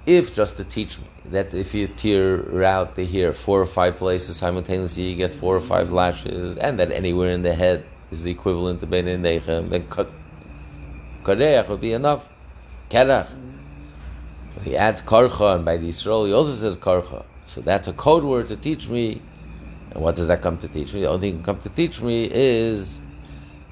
if 0.05 0.36
just 0.36 0.57
to 0.57 0.65
teach 0.65 1.00
me 1.00 1.05
that 1.25 1.53
if 1.53 1.74
you 1.74 1.88
tear 1.88 2.63
out 2.63 2.95
the 2.95 3.05
hair 3.05 3.33
four 3.33 3.62
or 3.62 3.65
five 3.65 3.95
places 3.95 4.36
simultaneously, 4.36 5.03
you 5.03 5.15
get 5.15 5.31
four 5.31 5.55
or 5.55 5.62
five 5.62 5.91
lashes, 5.91 6.57
and 6.57 6.79
that 6.79 6.91
anywhere 6.91 7.31
in 7.31 7.43
the 7.43 7.53
head 7.53 7.86
is 8.12 8.24
the 8.24 8.31
equivalent 8.31 8.81
to 8.81 8.88
Ben 8.88 9.05
Nechem, 9.05 9.69
then 9.69 9.83
Kareach 11.24 11.69
would 11.69 11.79
be 11.79 11.93
enough. 11.93 12.27
Kerach. 12.89 13.29
He 14.63 14.75
adds 14.75 15.01
Karcha, 15.01 15.55
and 15.55 15.63
by 15.63 15.77
the 15.77 15.88
Yisrael 15.89 16.27
he 16.27 16.33
also 16.33 16.51
says 16.51 16.75
Karcha. 16.75 17.24
So 17.50 17.62
that's 17.62 17.88
a 17.88 17.94
code 17.94 18.24
word 18.24 18.46
to 18.48 18.56
teach 18.56 18.89
me. 18.89 19.20
And 19.91 20.03
what 20.03 20.15
does 20.15 20.27
that 20.27 20.44
come 20.44 20.60
to 20.60 20.68
teach 20.68 20.94
me? 20.94 21.01
The 21.01 21.10
only 21.10 21.32
thing 21.32 21.41
come 21.41 21.60
to 21.62 21.70
teach 21.70 22.00
me 22.00 22.29
is 22.32 23.00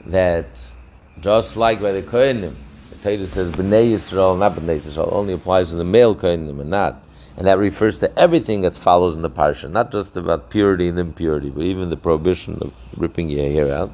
that 0.08 0.74
just 1.22 1.58
like 1.58 1.80
by 1.80 1.92
the 1.92 2.02
Kohenim, 2.02 2.56
the 2.90 2.96
Torah 3.04 3.28
says 3.28 3.52
Bnei 3.52 3.92
Yisrael, 3.92 4.36
not 4.40 4.56
Bnei 4.56 4.80
Yisrael, 4.80 5.14
only 5.14 5.34
applies 5.34 5.70
to 5.70 5.76
the 5.76 5.84
male 5.84 6.16
Kohenim 6.16 6.60
and 6.60 6.72
not. 6.72 7.04
And 7.38 7.46
that 7.46 7.60
refers 7.60 8.00
to 8.00 8.18
everything 8.18 8.62
that 8.62 8.74
follows 8.74 9.14
in 9.14 9.22
the 9.22 9.30
parsha, 9.30 9.70
not 9.70 9.92
just 9.92 10.18
about 10.18 10.50
purity 10.50 10.88
and 10.88 10.98
impurity, 10.98 11.52
but 11.52 11.62
even 11.62 11.92
the 11.92 11.98
prohibition 11.98 12.58
of 12.62 12.74
ripping 13.00 13.30
your 13.30 13.48
hair 13.48 13.72
out 13.72 13.92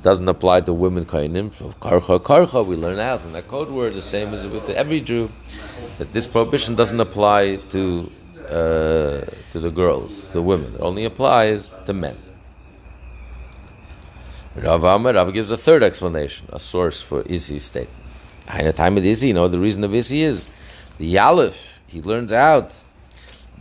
doesn't 0.00 0.30
apply 0.30 0.62
to 0.62 0.72
women. 0.72 1.04
So 1.04 1.74
karcha 1.82 2.20
karcha, 2.20 2.64
we 2.66 2.76
learn 2.76 2.98
out 2.98 3.20
from 3.20 3.34
that 3.34 3.48
code 3.48 3.68
word 3.68 3.92
the 3.92 4.00
same 4.00 4.32
as 4.32 4.46
with 4.46 4.70
every 4.70 5.02
Jew 5.02 5.28
that 5.98 6.12
this 6.12 6.26
prohibition 6.26 6.74
doesn't 6.74 7.00
apply 7.00 7.56
to 7.68 8.10
uh, 8.50 9.24
to 9.52 9.60
the 9.60 9.70
girls, 9.70 10.32
the 10.32 10.42
women. 10.42 10.74
It 10.74 10.80
only 10.80 11.04
applies 11.04 11.70
to 11.86 11.92
men. 11.92 12.16
Rav 14.56 14.84
Amar, 14.84 15.12
Rav 15.12 15.32
gives 15.34 15.50
a 15.50 15.56
third 15.56 15.82
explanation, 15.82 16.48
a 16.50 16.58
source 16.58 17.02
for 17.02 17.22
Isi's 17.22 17.64
statement. 17.64 18.02
In 18.58 18.64
the 18.64 18.72
time 18.72 18.96
of 18.96 19.04
Isi, 19.04 19.28
you 19.28 19.34
know 19.34 19.48
the 19.48 19.58
reason 19.58 19.84
of 19.84 19.94
Isi 19.94 20.22
is 20.22 20.48
the 20.98 21.14
Yalif. 21.14 21.56
He 21.86 22.00
learns 22.00 22.32
out 22.32 22.84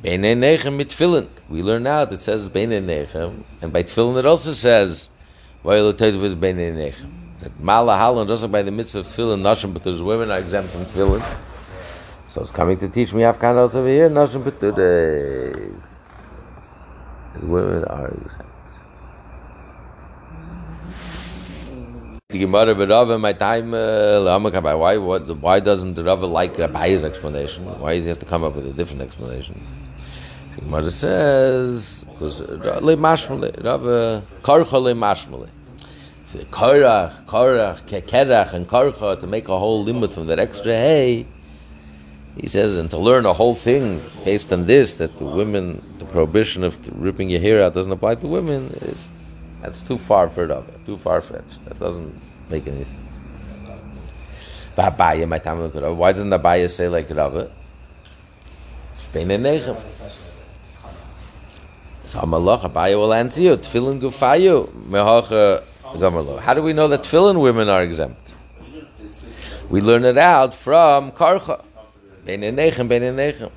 Beinei 0.01 0.37
Nechem 0.37 1.27
We 1.49 1.61
learn 1.63 1.87
out 1.87 2.11
it 2.13 2.19
says 2.19 2.47
Beinei 2.47 2.83
Nechem, 2.83 3.43
and 3.61 3.73
by 3.73 3.83
Tefillin 3.83 4.19
it 4.19 4.25
also 4.25 4.51
says 4.51 5.09
Vayel 5.65 5.91
Tetiv 5.93 6.35
Beinei 6.35 6.73
Nechem. 6.73 7.11
That 7.39 7.59
Mala 7.59 7.97
Halon 7.97 8.27
doesn't 8.27 8.51
by 8.51 8.61
the 8.61 8.71
mitzvah 8.71 8.99
of 8.99 9.05
Tefillin 9.05 9.41
Nashim, 9.41 9.73
but 9.73 9.83
there's 9.83 10.01
women 10.01 10.31
are 10.31 10.39
exempt 10.39 10.71
from 10.71 10.85
Tefillin. 10.85 11.37
So 12.35 12.41
it's 12.41 12.51
coming 12.51 12.77
to 12.79 12.89
teach 12.89 13.13
me 13.13 13.21
Afghanos 13.21 13.75
over 13.75 13.87
here, 13.87 14.09
Nashim 14.09 14.43
B'tudes. 14.43 15.71
Women 17.41 17.85
are 17.85 18.09
exempt. 18.09 18.51
The 22.27 22.39
Gemara 22.39 22.71
of 22.71 22.89
Rava, 22.89 23.17
my 23.17 23.31
time, 23.31 23.73
uh, 23.73 24.37
why, 24.77 24.97
what, 24.97 25.37
why 25.37 25.61
doesn't 25.61 25.97
Rava 25.97 26.25
like 26.25 26.55
Abaya's 26.55 27.05
explanation? 27.05 27.63
Why 27.79 27.95
does 27.95 28.03
he 28.03 28.09
have 28.09 28.19
to 28.19 28.25
come 28.25 28.43
up 28.43 28.55
with 28.57 28.67
a 28.67 28.73
different 28.73 29.03
explanation? 29.03 29.57
The 30.57 30.61
Gemara 30.63 30.91
says, 30.91 32.03
because 32.03 32.41
Rava, 32.41 34.23
karcha 34.41 34.81
le. 34.81 35.47
Korach, 36.51 37.25
Korach, 37.27 37.85
Kerach, 37.87 38.53
and 38.53 38.67
Karcha 38.67 39.17
to 39.21 39.25
make 39.25 39.47
a 39.47 39.57
whole 39.57 39.81
limit 39.85 40.13
from 40.13 40.27
that 40.27 40.37
extra 40.37 40.73
hay. 40.73 41.25
He 42.37 42.47
says, 42.47 42.77
and 42.77 42.89
to 42.91 42.97
learn 42.97 43.25
a 43.25 43.33
whole 43.33 43.55
thing 43.55 44.01
based 44.25 44.51
on 44.51 44.65
this, 44.65 44.95
that 44.95 45.17
the 45.17 45.25
women, 45.25 45.81
the 45.99 46.05
prohibition 46.05 46.63
of 46.63 46.77
ripping 47.01 47.29
your 47.29 47.39
hair 47.39 47.63
out 47.63 47.73
doesn't 47.73 47.91
apply 47.91 48.15
to 48.15 48.27
women, 48.27 48.71
is 48.81 49.09
that's 49.61 49.81
too 49.81 49.97
far 49.97 50.29
for 50.29 50.45
Rava, 50.45 50.73
too 50.85 50.97
far 50.97 51.21
fetched. 51.21 51.63
That 51.65 51.79
doesn't 51.79 52.13
make 52.49 52.67
any 52.67 52.83
sense. 52.83 52.99
Why 54.75 54.89
doesn't 54.89 56.29
Abaye 56.29 56.69
say 56.69 56.89
like 56.89 57.09
Rava? 57.09 57.49
And 59.13 59.31
Nechem. 59.31 59.77
So 62.03 62.19
Amalach, 62.19 62.63
Abaye 62.69 62.95
will 62.97 63.13
answer 63.13 63.41
you. 63.41 63.55
Tefillin 63.55 63.99
gufayu. 64.01 64.67
How 66.41 66.53
do 66.53 66.61
we 66.61 66.73
know 66.73 66.89
that 66.89 67.03
tefillin 67.03 67.41
women 67.41 67.69
are 67.69 67.81
exempt? 67.81 68.33
We 69.69 69.79
learn 69.79 70.03
it 70.03 70.17
out 70.17 70.53
from 70.53 71.13
Karcha. 71.13 71.63
Bein 72.25 72.43
and 72.43 72.57
Nechem, 72.57 72.87
Bein 72.87 73.03
and. 73.03 73.51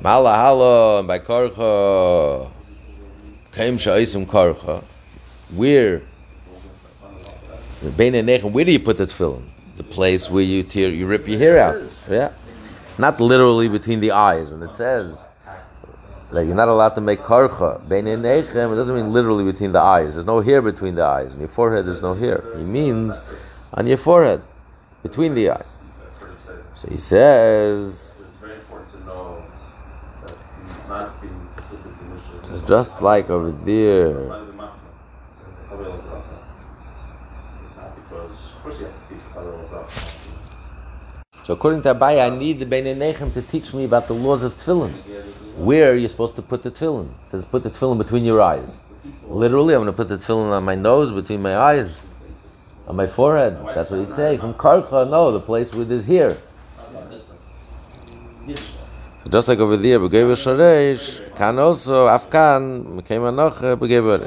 Mala 0.00 0.98
and 0.98 1.08
by 1.08 1.18
Karcha, 1.18 2.50
Kaim 3.52 3.78
Sha'isum 3.78 4.26
Karcha. 4.26 4.82
Where 5.54 6.02
where 7.80 8.64
do 8.64 8.72
you 8.72 8.80
put 8.80 8.98
the 8.98 9.04
tefillin? 9.04 9.44
The 9.76 9.84
place 9.84 10.28
where 10.28 10.42
you 10.42 10.64
tear, 10.64 10.88
you 10.88 11.06
rip 11.06 11.28
your 11.28 11.38
hair 11.38 11.58
out. 11.58 11.80
Yeah, 12.10 12.32
not 12.98 13.20
literally 13.20 13.68
between 13.68 14.00
the 14.00 14.10
eyes. 14.10 14.50
When 14.50 14.62
it 14.62 14.74
says 14.74 15.26
that 16.32 16.44
you're 16.44 16.56
not 16.56 16.68
allowed 16.68 16.96
to 16.96 17.00
make 17.00 17.20
karcha 17.20 17.88
bein 17.88 18.06
nechem, 18.06 18.72
it 18.72 18.76
doesn't 18.76 18.94
mean 18.94 19.12
literally 19.12 19.44
between 19.44 19.70
the 19.70 19.80
eyes. 19.80 20.14
There's 20.14 20.26
no 20.26 20.40
hair 20.40 20.60
between 20.60 20.96
the 20.96 21.04
eyes. 21.04 21.34
In 21.34 21.40
your 21.40 21.48
forehead, 21.48 21.86
there's 21.86 22.02
no 22.02 22.14
hair. 22.14 22.44
He 22.56 22.64
means 22.64 23.32
on 23.72 23.86
your 23.86 23.98
forehead, 23.98 24.42
between 25.02 25.34
the 25.34 25.50
eyes. 25.50 25.66
So 26.78 26.86
he 26.88 26.96
says. 26.96 28.16
It's 32.50 32.62
just 32.68 33.02
like 33.02 33.30
over 33.30 33.50
there. 33.50 34.14
So 41.42 41.54
according 41.54 41.82
to 41.82 41.94
Abaye, 41.96 42.24
I 42.24 42.38
need 42.38 42.60
the 42.60 42.66
Nechem 42.66 43.32
to 43.32 43.42
teach 43.42 43.74
me 43.74 43.84
about 43.84 44.06
the 44.06 44.14
laws 44.14 44.44
of 44.44 44.54
tefillin. 44.54 44.92
Where 45.56 45.90
are 45.90 45.96
you 45.96 46.06
supposed 46.06 46.36
to 46.36 46.42
put 46.42 46.62
the 46.62 46.70
tefillin? 46.70 47.10
It 47.24 47.28
says 47.28 47.44
put 47.44 47.64
the 47.64 47.70
tefillin 47.70 47.98
between 47.98 48.24
your 48.24 48.40
eyes. 48.40 48.80
Literally, 49.26 49.74
I'm 49.74 49.80
going 49.82 49.92
to 49.92 49.96
put 49.96 50.08
the 50.08 50.18
tefillin 50.18 50.52
on 50.52 50.62
my 50.62 50.76
nose, 50.76 51.10
between 51.10 51.42
my 51.42 51.56
eyes, 51.56 52.06
on 52.86 52.94
my 52.94 53.08
forehead. 53.08 53.58
That's 53.74 53.90
what 53.90 53.98
he's 53.98 54.14
saying. 54.14 54.38
From 54.38 54.54
no, 55.10 55.32
the 55.32 55.40
place 55.40 55.74
it 55.74 55.90
is 55.90 56.06
here. 56.06 56.38
So 58.56 59.30
just 59.30 59.48
like 59.48 59.58
over 59.58 59.76
there, 59.76 59.98
Begever 59.98 60.34
Sharesh, 60.34 61.34
can 61.36 61.58
also 61.58 62.06
Afkan, 62.06 62.84
Mekem 62.84 63.22
Anoch, 63.22 63.76
Begever 63.78 64.18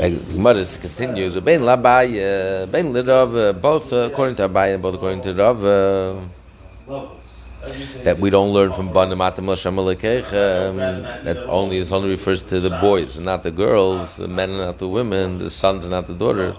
Gemara 0.00 0.64
continues, 0.80 1.36
Ben 1.40 1.60
Labai, 1.60 2.70
Ben 2.72 2.86
Lirav, 2.86 3.60
both 3.60 3.92
according 3.92 4.34
to 4.36 4.48
Abai 4.48 4.72
and 4.72 4.82
both 4.82 4.94
according 4.94 5.20
to 5.20 5.34
Rav, 5.34 5.60
that 8.04 8.18
we 8.18 8.30
don't 8.30 8.50
learn 8.54 8.72
from 8.72 8.90
Banim 8.90 9.20
Atam 9.20 9.44
Lashem 9.44 9.76
um, 9.78 10.76
that 11.24 11.36
only 11.48 11.78
this 11.80 11.92
only 11.92 12.08
refers 12.08 12.40
to 12.40 12.60
the 12.60 12.70
boys, 12.80 13.18
not 13.18 13.42
the 13.42 13.50
girls, 13.50 14.16
the 14.16 14.26
men, 14.26 14.56
not 14.56 14.78
the 14.78 14.88
women, 14.88 15.36
the 15.36 15.50
sons, 15.50 15.86
not 15.86 16.06
the 16.06 16.14
daughters. 16.14 16.56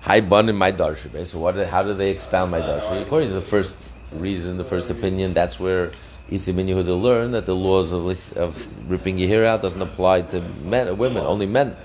Hi 0.00 0.20
Banim, 0.20 0.56
my 0.56 0.72
darsha. 0.72 1.26
So 1.26 1.40
what? 1.40 1.56
How 1.56 1.82
do 1.82 1.92
they 1.92 2.10
expound 2.10 2.52
my 2.52 2.60
darsha? 2.60 3.02
According 3.02 3.28
to 3.28 3.34
the 3.34 3.42
first 3.42 3.76
reason, 4.12 4.56
the 4.56 4.64
first 4.64 4.90
opinion, 4.90 5.34
that's 5.34 5.58
where 5.58 5.92
Isi 6.28 6.52
Ben 6.52 6.66
Yehuda 6.66 7.00
learned 7.00 7.34
that 7.34 7.46
the 7.46 7.54
laws 7.54 7.92
of, 7.92 8.06
of 8.36 8.90
ripping 8.90 9.18
your 9.18 9.28
hair 9.28 9.44
out 9.46 9.62
doesn't 9.62 9.80
apply 9.80 10.22
to 10.22 10.40
men, 10.64 10.88
or 10.88 10.94
women, 10.94 11.24
only 11.24 11.46
men. 11.46 11.76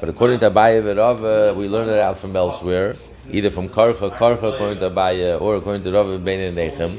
But 0.00 0.08
according 0.08 0.40
to 0.40 0.50
Abaye 0.50 0.96
Rav, 0.96 1.56
we 1.56 1.68
learn 1.68 1.88
it 1.88 1.98
out 1.98 2.18
from 2.18 2.36
elsewhere, 2.36 2.94
either 3.30 3.50
from 3.50 3.68
Karcha, 3.68 4.10
Karcha 4.16 4.54
according 4.54 4.78
to 4.78 4.90
Abaye, 4.90 5.40
or 5.40 5.56
according 5.56 5.82
to 5.84 5.92
Rav 5.92 6.24
Ben 6.24 6.54
Nechem. 6.54 6.98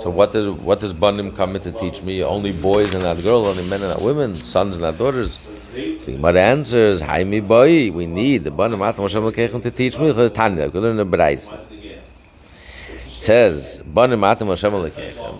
So 0.00 0.10
what 0.10 0.32
does 0.32 0.48
what 0.48 0.80
does 0.80 0.92
Banim 0.92 1.32
come 1.32 1.56
in 1.56 1.62
to 1.62 1.72
teach 1.72 2.02
me? 2.02 2.22
Only 2.22 2.52
boys 2.52 2.92
and 2.94 3.02
not 3.02 3.22
girls, 3.22 3.48
only 3.48 3.68
men 3.68 3.80
and 3.80 3.90
not 3.90 4.02
women, 4.02 4.34
sons 4.34 4.76
and 4.76 4.82
not 4.82 4.98
daughters. 4.98 5.38
So 6.00 6.12
Gemara 6.12 6.40
answers, 6.40 7.00
"Hi 7.00 7.24
mi 7.24 7.40
boy, 7.40 7.90
we 7.90 8.06
need 8.06 8.44
the 8.44 8.50
Lekechem 8.50 9.62
to 9.62 9.70
teach 9.70 9.98
me 9.98 10.12
the 10.12 10.30
Tanya. 10.30 10.68
Learn 10.68 10.96
the 10.96 11.06
Berais. 11.06 11.50
Says 13.26 13.78
Banim 13.84 14.22
Atam 14.22 14.46
Hashem 14.46 14.72
Lekechem. 14.72 15.34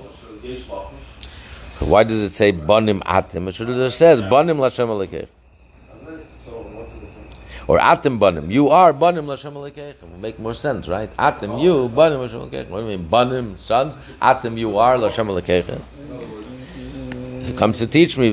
Why 1.86 2.02
does 2.02 2.20
it 2.20 2.30
say 2.30 2.50
Banim 2.50 3.00
Atam? 3.06 3.46
It 3.46 3.54
should 3.54 3.68
have 3.68 3.92
says 3.92 4.20
Banim 4.22 4.56
Lashem 4.56 4.88
Lekechem. 4.88 5.28
Or 7.68 7.78
atem 7.78 8.18
banim. 8.18 8.50
You 8.50 8.68
are 8.70 8.92
banim 8.92 9.26
l'Hashem 9.26 9.52
Elokeichem. 9.52 10.02
Will 10.02 10.18
make 10.18 10.38
more 10.38 10.54
sense, 10.54 10.86
right? 10.88 11.10
Atem 11.16 11.60
you, 11.62 11.88
banim 11.94 12.20
l'Hashem 12.20 12.48
Elokeichem. 12.48 12.68
What 12.68 12.80
do 12.80 12.86
you 12.86 12.96
mean? 12.96 13.06
Banim, 13.08 13.56
sons. 13.56 13.94
Atem 14.22 14.56
you 14.56 14.78
are 14.78 14.96
l'Hashem 14.98 15.26
Elokeichem. 15.26 15.80
He 17.44 17.52
comes 17.52 17.78
to 17.78 17.86
teach 17.86 18.16
me. 18.18 18.28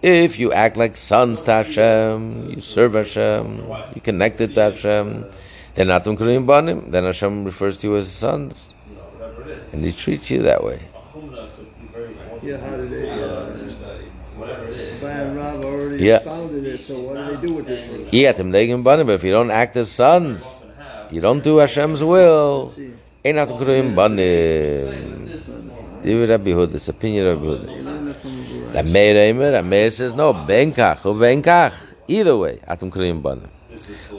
If 0.00 0.38
you 0.38 0.52
act 0.52 0.76
like 0.76 0.96
sons 0.96 1.42
to 1.42 1.52
Hashem, 1.52 2.50
you 2.50 2.60
serve 2.60 2.94
Hashem, 2.94 3.68
you 3.94 4.00
connected 4.00 4.54
to 4.54 4.70
Hashem, 4.70 5.24
then 5.78 5.86
Atem 5.86 6.18
Kurim 6.18 6.44
Banim, 6.44 6.90
then 6.90 7.04
Hashem 7.04 7.44
refers 7.44 7.78
to 7.78 7.86
you 7.86 7.96
as 7.98 8.10
sons. 8.10 8.74
And 9.72 9.84
He 9.84 9.92
treats 9.92 10.28
you 10.28 10.42
that 10.42 10.64
way. 10.64 10.82
Yeah, 12.42 12.56
how 12.58 12.76
do 12.76 12.88
they... 12.88 13.08
Uh, 13.08 13.56
and 15.00 15.36
Rav 15.36 15.62
already 15.62 16.04
yeah. 16.04 16.16
expounded 16.16 16.66
it, 16.66 16.80
so 16.80 16.98
what 17.00 17.26
do 17.26 17.36
they 17.36 17.46
do 17.46 17.54
with 17.54 17.66
this? 17.66 18.12
Yeah, 18.12 18.32
but 18.32 19.08
if 19.08 19.22
you 19.22 19.30
don't 19.30 19.52
act 19.52 19.76
as 19.76 19.90
sons, 19.90 20.64
you 21.12 21.20
don't 21.20 21.44
do 21.44 21.58
Hashem's 21.58 22.02
will, 22.02 22.74
ain't 23.24 23.36
not 23.36 23.48
kruim 23.48 23.94
banim. 23.94 25.26
Divi 26.02 26.26
Rabbi 26.26 26.50
Huda, 26.50 26.72
this 26.72 26.88
opinion 26.88 27.26
of 27.28 27.42
Rabbi 27.42 27.62
Huda. 27.62 28.72
The 28.72 28.82
Meir 28.82 29.14
Eimer, 29.14 29.52
the 29.52 29.62
Meir 29.62 29.90
says 29.92 30.12
no, 30.12 30.32
benkach. 30.32 31.74
Either 32.08 32.36
way, 32.36 32.56
atum 32.68 32.90
kruim 32.90 33.22
banim. 33.22 33.50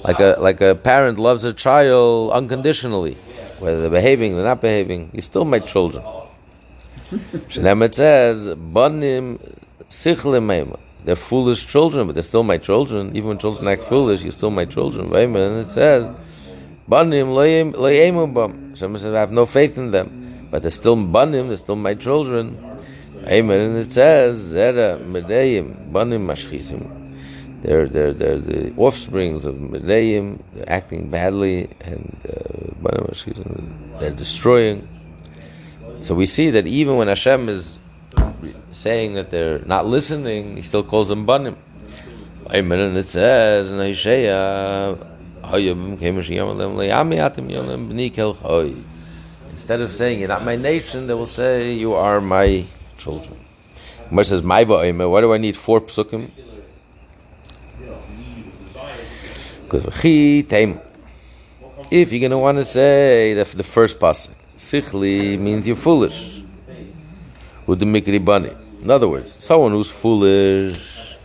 Like 0.03 0.19
a 0.19 0.35
like 0.39 0.61
a 0.61 0.75
parent 0.75 1.19
loves 1.19 1.43
a 1.43 1.53
child 1.53 2.31
unconditionally, 2.31 3.15
whether 3.59 3.81
they're 3.81 3.89
behaving, 3.89 4.35
they're 4.35 4.43
not 4.43 4.61
behaving. 4.61 5.09
You're 5.13 5.21
still 5.21 5.45
my 5.45 5.59
children. 5.59 6.03
Shneim 7.49 7.83
it 7.83 7.95
says 7.95 8.47
banim 8.55 9.39
sichlim 9.89 10.45
meima. 10.45 10.79
They're 11.05 11.15
foolish 11.15 11.65
children, 11.65 12.07
but 12.07 12.13
they're 12.13 12.23
still 12.23 12.43
my 12.43 12.57
children. 12.57 13.15
Even 13.15 13.29
when 13.29 13.37
children 13.37 13.67
act 13.67 13.83
foolish, 13.83 14.21
you're 14.21 14.31
still 14.31 14.51
my 14.51 14.65
children. 14.65 15.13
And 15.13 15.57
it 15.57 15.69
says 15.69 16.09
banim 16.87 17.29
le'emu 17.29 18.33
bam. 18.33 18.69
Hashem 18.69 18.97
says 18.97 19.13
I 19.13 19.19
have 19.19 19.31
no 19.31 19.45
faith 19.45 19.77
in 19.77 19.91
them, 19.91 20.47
but 20.51 20.61
they're 20.61 20.71
still 20.71 20.95
banim. 20.95 21.47
They're 21.47 21.57
still 21.57 21.75
my 21.75 21.95
children. 21.95 22.57
Amen. 23.27 23.59
And 23.59 23.77
it 23.77 23.91
says 23.91 24.53
zera 24.53 24.99
medeyim 25.03 25.91
banim 25.91 26.27
mashchisim. 26.27 26.98
They're, 27.61 27.87
they're, 27.87 28.13
they're 28.13 28.39
the 28.39 28.73
offsprings 28.77 29.45
of 29.45 29.55
Medayim, 29.55 30.41
they're 30.53 30.69
acting 30.69 31.09
badly, 31.09 31.69
and 31.81 32.17
uh, 32.27 32.69
they're 33.99 34.11
destroying. 34.11 34.87
So 36.01 36.15
we 36.15 36.25
see 36.25 36.51
that 36.51 36.65
even 36.65 36.95
when 36.95 37.09
Hashem 37.09 37.49
is 37.49 37.79
saying 38.71 39.15
that 39.15 39.29
they're 39.29 39.59
not 39.59 39.85
listening, 39.85 40.55
he 40.55 40.61
still 40.61 40.83
calls 40.83 41.09
them 41.09 41.25
Banim. 41.25 41.57
And 42.51 42.97
it 42.97 43.07
says 43.07 43.71
in 43.71 43.79
Hosea, 43.79 44.97
Instead 49.51 49.81
of 49.81 49.91
saying, 49.91 50.19
You're 50.19 50.27
not 50.27 50.45
my 50.45 50.55
nation, 50.55 51.07
they 51.07 51.13
will 51.13 51.25
say, 51.25 51.73
You 51.73 51.93
are 51.93 52.21
my 52.21 52.65
children. 52.97 53.35
Gemara 54.09 54.23
says, 54.23 54.41
Why 54.43 54.63
do 54.63 55.33
I 55.33 55.37
need 55.37 55.57
four 55.57 55.81
psukim? 55.81 56.31
Because 59.69 59.85
if 61.91 62.11
you're 62.11 62.19
going 62.19 62.31
to 62.31 62.38
want 62.39 62.57
to 62.57 62.65
say 62.65 63.35
the, 63.35 63.43
the 63.55 63.63
first 63.63 63.99
pasuk, 63.99 64.31
sichli 64.57 65.38
means 65.38 65.67
you're 65.67 65.75
foolish. 65.75 66.41
In 67.67 68.89
other 68.89 69.07
words, 69.07 69.31
someone 69.31 69.71
who's 69.71 69.91
foolish. 69.91 71.15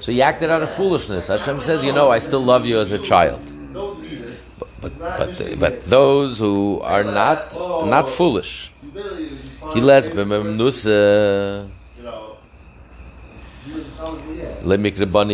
So 0.00 0.10
you 0.10 0.22
acted 0.22 0.50
out 0.50 0.62
of 0.62 0.70
foolishness. 0.70 1.28
Hashem 1.28 1.60
says, 1.60 1.84
you 1.84 1.92
know, 1.92 2.10
I 2.10 2.18
still 2.18 2.40
love 2.40 2.66
you 2.66 2.80
as 2.80 2.90
a 2.90 2.98
child. 2.98 3.40
But 4.80 4.98
but 4.98 4.98
but, 4.98 5.58
but 5.60 5.84
those 5.84 6.38
who 6.38 6.80
are 6.80 7.04
not 7.04 7.54
not 7.86 8.08
foolish, 8.08 8.72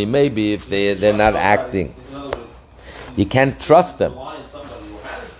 maybe 0.05 0.53
if 0.53 0.69
they 0.69 0.93
they're 0.93 1.17
not 1.17 1.33
acting 1.33 1.93
you 3.17 3.25
can't 3.25 3.59
trust 3.59 3.97
them 3.97 4.13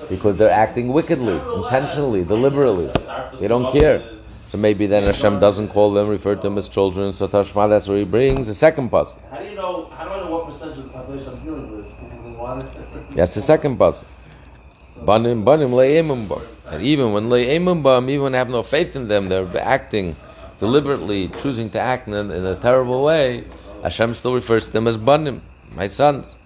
because 0.10 0.36
they're 0.38 0.50
acting 0.50 0.89
wickedly, 0.89 1.38
intentionally, 1.55 2.24
deliberately. 2.25 2.91
They 3.39 3.48
don't 3.48 3.72
care. 3.72 4.03
So 4.50 4.57
maybe 4.57 4.88
then 4.88 5.03
Hashem 5.03 5.39
doesn't 5.39 5.69
call 5.69 5.91
them, 5.91 6.07
refer 6.07 6.36
to 6.36 6.41
them 6.41 6.57
as 6.57 6.69
children. 6.69 7.13
So 7.13 7.27
Tashma, 7.27 7.69
that's 7.69 7.88
where 7.88 7.98
he 7.98 8.05
brings 8.05 8.48
the 8.48 8.53
second 8.53 8.89
puzzle. 8.89 9.19
How 9.29 9.39
do 9.39 9.46
you 9.46 9.55
know? 9.55 9.86
How 9.88 10.05
do 10.05 10.12
I 10.12 10.17
know 10.22 10.31
what 10.31 10.46
percentage 10.46 10.77
of 10.79 10.84
the 10.86 10.89
population 10.89 11.34
I'm 11.34 11.43
dealing 11.43 11.77
with? 11.77 13.12
That's 13.12 13.36
the 13.36 13.41
second 13.41 13.77
puzzle. 13.77 14.07
Banim 15.05 15.43
banim 15.43 15.72
le'emum 15.72 16.41
And 16.72 16.81
even 16.81 17.12
when 17.12 17.25
le'emum 17.25 17.84
bam, 17.84 18.10
even 18.10 18.24
when 18.24 18.36
I 18.36 18.38
have 18.38 18.50
no 18.50 18.63
faith 18.63 18.96
in 18.96 19.07
them, 19.07 19.27
they're 19.27 19.48
acting 19.57 20.15
deliberately, 20.60 21.27
choosing 21.27 21.69
to 21.72 21.79
act 21.79 22.07
in 22.07 22.13
a, 22.13 22.22
in 22.22 22.46
a 22.46 22.55
terrible 22.55 23.03
way. 23.03 23.44
Hashem 23.83 24.16
still 24.16 24.33
refers 24.33 24.68
to 24.68 24.72
them 24.72 24.87
as 24.87 24.98
banim, 24.98 25.42
my 25.75 25.87
sons. 25.87 26.37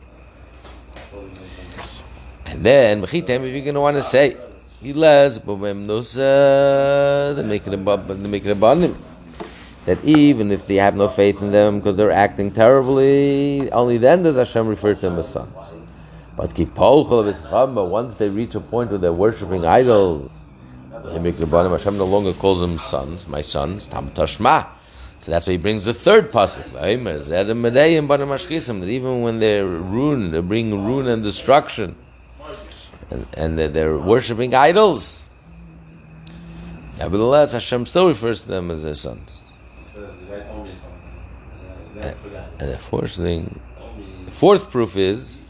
And 2.51 2.63
then, 2.65 3.03
if 3.03 3.13
you're 3.13 3.23
going 3.23 3.75
to 3.75 3.79
want 3.79 3.95
to 3.95 4.03
say, 4.03 4.35
he 4.81 4.91
les, 4.91 5.37
uh, 5.37 7.33
the 7.33 7.43
making 7.45 7.71
the 7.85 8.27
making 8.27 8.51
a 8.51 8.55
banim. 8.55 8.93
That 9.85 10.03
even 10.03 10.51
if 10.51 10.67
they 10.67 10.75
have 10.75 10.95
no 10.95 11.07
faith 11.07 11.41
in 11.41 11.51
them 11.53 11.79
because 11.79 11.95
they're 11.95 12.11
acting 12.11 12.51
terribly, 12.51 13.71
only 13.71 13.97
then 13.97 14.23
does 14.23 14.35
Hashem 14.35 14.67
refer 14.67 14.93
to 14.95 15.01
them 15.01 15.17
as 15.17 15.29
sons. 15.29 15.55
But 16.35 16.53
but 16.53 17.85
once 17.85 18.17
they 18.17 18.29
reach 18.29 18.53
a 18.55 18.59
point 18.59 18.89
where 18.89 18.99
they're 18.99 19.13
worshipping 19.13 19.65
idols, 19.65 20.37
Hashem 20.91 21.97
no 21.97 22.05
longer 22.05 22.33
calls 22.33 22.59
them 22.59 22.77
sons, 22.77 23.29
my 23.29 23.41
sons, 23.41 23.87
tam 23.87 24.09
tashma. 24.11 24.67
So 25.21 25.31
that's 25.31 25.47
why 25.47 25.53
he 25.53 25.57
brings 25.57 25.85
the 25.85 25.93
third 25.93 26.31
pasuk. 26.31 26.69
That 26.73 26.89
even 28.89 29.21
when 29.21 29.39
they're 29.39 29.67
ruined, 29.67 30.33
they 30.33 30.41
bring 30.41 30.85
ruin 30.85 31.07
and 31.07 31.23
destruction 31.23 31.95
and, 33.11 33.27
and 33.35 33.59
they're, 33.59 33.69
they're 33.69 33.97
worshipping 33.97 34.55
idols. 34.55 35.23
Nevertheless, 36.97 37.51
Hashem 37.53 37.85
still 37.85 38.07
refers 38.07 38.41
to 38.43 38.47
them 38.47 38.71
as 38.71 38.83
their 38.83 38.93
sons. 38.93 39.49
And, 41.95 42.15
and 42.59 42.71
the 42.71 42.77
fourth 42.77 43.15
thing, 43.15 43.59
the 44.25 44.31
fourth 44.31 44.71
proof 44.71 44.95
is 44.95 45.41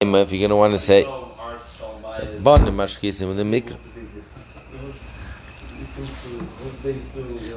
if 0.00 0.32
you're 0.32 0.48
going 0.48 0.50
to 0.50 0.56
want 0.56 0.72
to 0.72 0.78
say 0.78 1.04
Bon 2.40 2.66
in 2.66 2.76
the 2.76 3.44
mikvah 3.44 3.78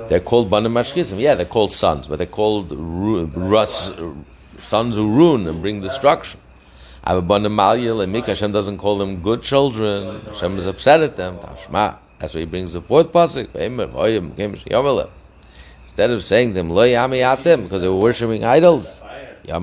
they're 0.10 0.20
called 0.20 0.50
banim 0.50 0.74
mashchisim. 0.74 1.20
Yeah, 1.20 1.36
they're 1.36 1.46
called 1.46 1.72
sons, 1.72 2.08
but 2.08 2.18
they're 2.18 2.28
called 2.28 2.72
rus, 2.72 3.94
sons 4.58 4.96
who 4.96 5.16
ruin 5.16 5.48
and 5.48 5.62
bring 5.62 5.80
destruction. 5.82 6.40
I'm 7.04 7.18
a 7.18 7.22
banim 7.22 7.56
Malya 7.56 8.04
and 8.04 8.14
Hashem 8.14 8.52
doesn't 8.52 8.78
call 8.78 8.98
them 8.98 9.22
good 9.22 9.42
children. 9.42 10.22
Hashem 10.26 10.58
is 10.58 10.66
upset 10.68 11.02
at 11.02 11.16
them. 11.16 11.40
That's 12.20 12.34
why 12.34 12.42
he 12.42 12.46
brings 12.46 12.74
the 12.74 12.82
fourth 12.82 13.14
pasuk. 13.14 13.48
Instead 15.86 16.10
of 16.12 16.24
saying 16.24 16.54
them 16.54 16.70
lo 16.70 16.84
yami 16.84 17.64
because 17.64 17.82
they 17.82 17.88
were 17.88 17.96
worshiping 17.96 18.44
idols. 18.44 19.02
You're 19.46 19.60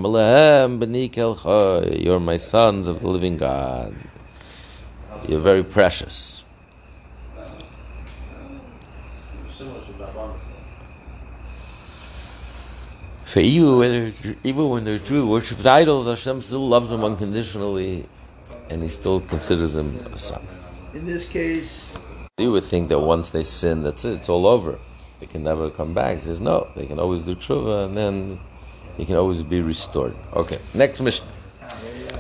my 2.21 2.37
sons 2.37 2.89
of 2.89 3.01
the 3.01 3.09
living 3.09 3.37
God. 3.37 3.95
You're 5.29 5.41
very 5.41 5.63
precious. 5.63 6.36
So 13.27 13.41
even 13.41 13.79
when, 13.79 14.15
even 14.45 14.69
when 14.69 14.85
the 14.85 15.01
Jew 15.01 15.27
worships 15.27 15.67
idols, 15.67 16.07
Hashem 16.07 16.41
still 16.41 16.69
loves 16.69 16.91
them 16.91 17.03
unconditionally, 17.03 18.07
and 18.71 18.81
He 18.81 18.89
still 18.89 19.21
considers 19.21 19.73
them 19.73 19.99
a 20.13 20.19
son. 20.19 20.47
In 20.95 21.07
this 21.07 21.29
case, 21.29 21.93
you 22.39 22.53
would 22.53 22.63
think 22.63 22.89
that 22.89 23.01
once 23.01 23.31
they 23.31 23.43
sin, 23.43 23.83
that's 23.83 24.05
it; 24.05 24.19
it's 24.19 24.29
all 24.29 24.47
over. 24.47 24.79
They 25.19 25.27
can 25.27 25.43
never 25.43 25.71
come 25.71 25.93
back. 25.93 26.13
He 26.13 26.19
says 26.19 26.41
no; 26.41 26.69
they 26.77 26.87
can 26.87 27.01
always 27.01 27.25
do 27.25 27.35
tshuva, 27.35 27.87
and 27.87 27.97
then 27.97 28.39
he 28.97 29.05
can 29.05 29.17
always 29.17 29.43
be 29.43 29.61
restored. 29.61 30.15
Okay, 30.33 30.61
next 30.73 31.01
Mishnah. 31.01 31.27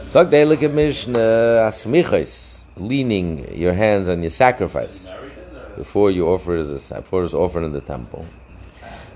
So 0.08 0.24
they 0.24 0.44
look 0.44 0.64
at 0.64 0.72
Mishnah 0.72 1.70
Asmichos, 1.70 2.64
leaning 2.78 3.54
your 3.54 3.74
hands 3.74 4.08
on 4.08 4.22
your 4.22 4.30
sacrifice 4.30 5.12
before 5.76 6.10
you 6.10 6.26
offer 6.26 6.56
it 6.56 6.60
as 6.60 6.90
a, 6.90 6.96
before 6.96 7.22
it's 7.22 7.32
offered 7.32 7.62
in 7.62 7.70
the 7.70 7.80
temple. 7.80 8.26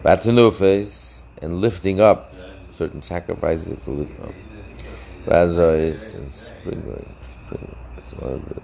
Batanufes 0.05 1.10
and 1.43 1.61
lifting 1.61 2.01
up 2.01 2.33
certain 2.71 3.03
sacrifices 3.03 3.71
if 3.71 3.87
we 3.87 3.95
lift 3.95 4.21
up. 4.21 4.33
Raza 5.27 5.79
is 5.79 6.15
and 6.15 6.33
sprinkling, 6.33 7.15
sprinkling. 7.21 7.77
It's 7.99 8.13
one 8.15 8.33
of 8.35 8.49
the. 8.49 8.63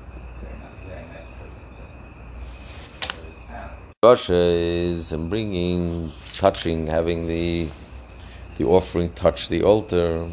Gosha 4.03 4.33
is 4.33 5.13
and 5.13 5.29
bringing, 5.29 6.13
touching, 6.35 6.87
having 6.87 7.27
the 7.27 7.69
the 8.57 8.65
offering 8.65 9.11
touch 9.13 9.49
the 9.49 9.63
altar, 9.63 10.27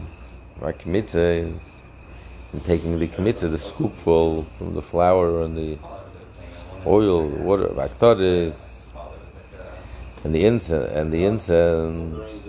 like 0.61 0.85
and 2.53 2.63
taking 2.63 2.99
the 2.99 3.07
kmitze, 3.07 3.41
the 3.41 3.57
scoopful 3.57 4.45
from 4.57 4.75
the 4.75 4.81
flour 4.81 5.41
and 5.43 5.57
the 5.57 5.77
oil, 6.85 7.27
the 7.29 7.37
water, 7.37 7.67
baktaris, 7.67 8.72
and 10.23 10.33
the 10.33 10.45
incense 10.45 10.91
and 10.91 11.11
the 11.11 11.25
incense 11.25 12.47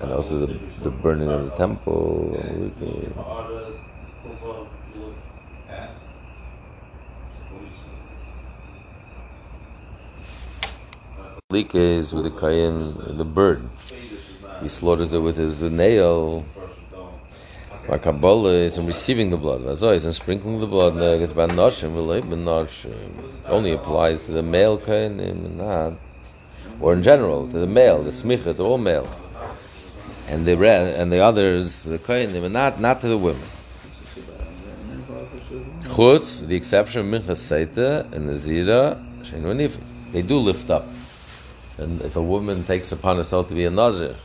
and 0.00 0.12
also 0.12 0.46
the, 0.46 0.58
the 0.82 0.90
burning 0.90 1.30
of 1.32 1.44
the 1.44 1.50
temple 1.50 2.36
Lika 11.48 11.78
is 11.78 12.12
with 12.12 12.24
the 12.24 12.30
kain, 12.30 12.92
the 13.16 13.24
bird. 13.24 13.62
He 14.60 14.68
slaughters 14.68 15.12
it 15.14 15.20
with 15.20 15.36
his 15.36 15.62
nail. 15.62 16.44
My 17.88 17.98
Kabbalah 17.98 18.54
is 18.54 18.78
in 18.78 18.86
receiving 18.86 19.30
the 19.30 19.36
blood. 19.36 19.60
Vazoy 19.60 19.94
is 19.94 20.04
in 20.04 20.12
sprinkling 20.12 20.58
the 20.58 20.66
blood. 20.66 20.94
Only 23.46 23.72
applies 23.72 24.24
to 24.24 24.32
the 24.32 24.42
male 24.42 24.82
and 24.86 25.56
not, 25.56 25.92
or 26.80 26.94
in 26.94 27.04
general 27.04 27.46
to 27.46 27.58
the 27.58 27.66
male, 27.66 28.02
the 28.02 28.10
smicha, 28.10 28.56
to 28.56 28.62
all 28.62 28.78
male, 28.78 29.08
and 30.26 30.44
the 30.44 30.56
and 30.98 31.12
the 31.12 31.20
others, 31.20 31.84
the 31.84 31.98
kain, 31.98 32.52
not 32.52 32.80
not 32.80 33.00
to 33.02 33.08
the 33.08 33.18
women. 33.18 33.48
Chutz, 35.84 36.44
the 36.44 36.56
exception 36.56 37.00
of 37.00 37.06
Minchas 37.06 37.38
Seita 37.38 38.12
and 38.12 38.28
the 38.28 38.32
Zira, 38.32 39.00
they 40.12 40.22
do 40.22 40.38
lift 40.38 40.70
up. 40.70 40.86
And 41.78 42.02
if 42.02 42.16
a 42.16 42.22
woman 42.22 42.64
takes 42.64 42.90
upon 42.90 43.18
herself 43.18 43.48
to 43.48 43.54
be 43.54 43.64
a 43.64 43.70
Nazir, 43.70 44.16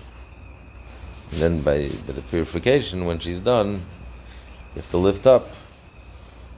then 1.32 1.62
by, 1.62 1.88
by 2.08 2.14
the 2.14 2.22
purification, 2.22 3.06
when 3.06 3.20
she's 3.20 3.40
done, 3.40 3.82
you 4.76 4.82
have 4.82 4.92
to 4.92 4.98
lift 4.98 5.26
up. 5.26 5.48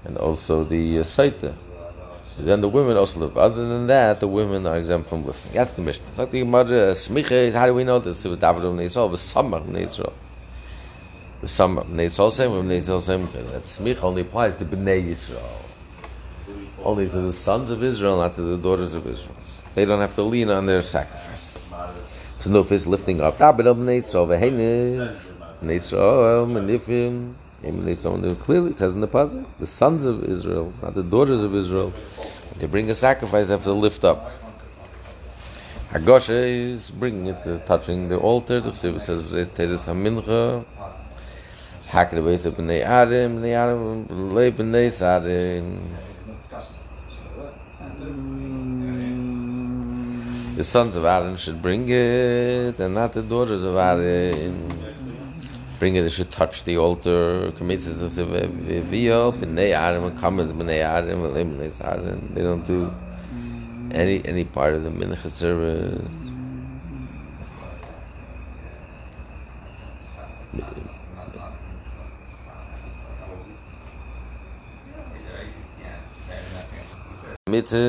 And 0.04 0.18
also 0.18 0.64
the 0.64 1.00
uh, 1.00 1.04
Saita. 1.04 1.56
So 2.26 2.42
then 2.42 2.62
the 2.62 2.68
women 2.68 2.98
also 2.98 3.20
lift. 3.20 3.38
Other 3.38 3.68
than 3.68 3.88
that, 3.88 4.20
the 4.20 4.28
women 4.28 4.66
are 4.66 4.78
exempt 4.78 5.10
from 5.10 5.26
lifting. 5.26 5.54
That's 5.54 5.72
the 5.72 5.84
Mishnah. 5.84 6.06
It's 6.10 6.18
like 6.18 6.32
the 6.32 6.40
Gemara, 6.40 6.94
Smicha, 6.94 7.54
how 7.54 7.68
do 7.68 7.74
we 7.76 7.84
know 7.84 8.00
this? 8.00 8.26
It 8.26 8.30
was 8.30 8.40
David 8.40 8.66
of 8.66 8.74
Neisol, 8.74 9.08
it 9.08 9.12
was 9.12 9.22
Samach 9.22 9.62
of 9.62 9.68
Neisol. 9.68 10.12
The 11.42 11.48
Samach 11.48 11.82
of 11.82 11.88
Neisol, 11.88 12.32
same 12.32 12.52
with 12.52 12.66
Neisol, 12.66 13.00
same. 13.00 13.28
That 13.32 13.66
Smicha 13.66 14.04
only 14.04 14.24
applies 14.24 14.56
to 14.56 14.66
Bnei 14.66 15.04
Yisrael. 15.04 15.48
Only 16.84 17.08
to 17.08 17.22
the 17.22 17.32
sons 17.32 17.70
of 17.70 17.84
Israel, 17.84 18.18
not 18.18 18.34
to 18.36 18.42
the 18.42 18.58
daughters 18.58 18.96
of 18.96 19.08
Israel. 19.08 19.38
They 19.76 19.86
don't 19.86 20.02
have 20.02 20.16
to 20.16 20.24
lean 20.24 20.50
on 20.50 20.66
their 20.66 20.82
sacrifice 20.82 21.53
know 22.50 22.60
if 22.60 22.72
it's 22.72 22.86
lifting 22.86 23.22
up. 23.22 23.38
Clearly, 23.38 23.98
it 28.72 28.80
says 28.80 28.96
in 28.96 29.02
the 29.02 29.08
puzzle, 29.08 29.46
the 29.60 29.66
sons 29.66 30.04
of 30.04 30.24
Israel, 30.26 30.74
not 30.82 30.96
the 30.96 31.04
daughters 31.04 31.42
of 31.42 31.56
Israel, 31.56 31.94
they 32.58 32.68
bring 32.68 32.90
a 32.90 32.94
sacrifice, 32.94 33.50
after 33.50 33.70
the 33.70 33.76
lift 33.76 34.04
up. 34.04 34.32
Hagosha 35.92 36.32
is 36.32 36.92
bringing 36.92 37.28
it, 37.28 37.42
to 37.44 37.60
touching 37.60 38.10
the 38.10 38.18
altar. 38.18 38.60
The 38.60 38.74
says, 38.74 39.50
Teres 39.50 39.86
HaMincha, 39.86 40.66
Hakre 41.90 42.22
Beis 42.22 42.46
B'nei 42.52 42.82
Adam, 42.82 43.42
B'nei 43.42 43.54
Adam, 43.54 44.34
Lei 44.34 44.52
B'nei. 44.52 44.92
The 50.56 50.64
sons 50.64 50.96
of 50.96 51.04
Aaron 51.06 51.36
should 51.36 51.62
bring 51.62 51.90
it, 51.90 52.80
and 52.80 52.94
not 52.94 53.12
the 53.14 53.24
daughters 53.24 53.64
of 53.64 53.76
Aaron. 53.76 54.70
Bring 55.80 55.96
it, 55.96 56.04
they 56.04 56.10
should 56.10 56.32
touch 56.32 56.64
the 56.64 56.78
altar. 56.78 57.52
They 57.52 57.76
don't 62.42 62.66
do 62.66 62.92
any 63.92 64.26
any 64.26 64.44
part 64.44 64.74
of 64.76 64.84
the 64.84 64.90
mincha 64.90 65.30
service. 65.30 66.12
mitzvahs 70.54 70.64
also 70.64 70.90
we 76.14 76.20
have 76.24 76.56
now 76.56 76.62
come 76.62 76.74
now 77.16 77.30
let 77.30 77.43
me 77.54 77.66
say 77.66 77.86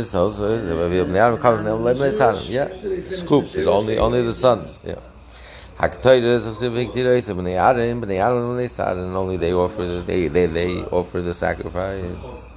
yeah. 2.59 2.69
Scoop 3.21 3.47
is 3.55 3.67
only 3.67 3.99
only 3.99 4.23
the 4.23 4.35
sons 4.35 4.79
yeah. 4.85 5.01
Haktoides 5.79 6.47
of 6.47 6.55
civic 6.57 6.89
tirois 6.91 7.29
of 7.31 7.45
the 7.45 7.55
Adam, 7.55 8.01
but 8.01 8.09
the 8.09 8.19
Adam 8.19 8.49
when 8.49 8.57
they 8.57 8.69
said 8.69 8.97
and 8.97 9.17
only 9.17 9.37
they 9.37 9.53
offer 9.53 9.85
the 9.85 10.01
they 10.11 10.29
they 10.29 10.47
they 10.47 10.73
offer 10.99 11.21
the 11.21 11.35
sacrifice. 11.35 12.51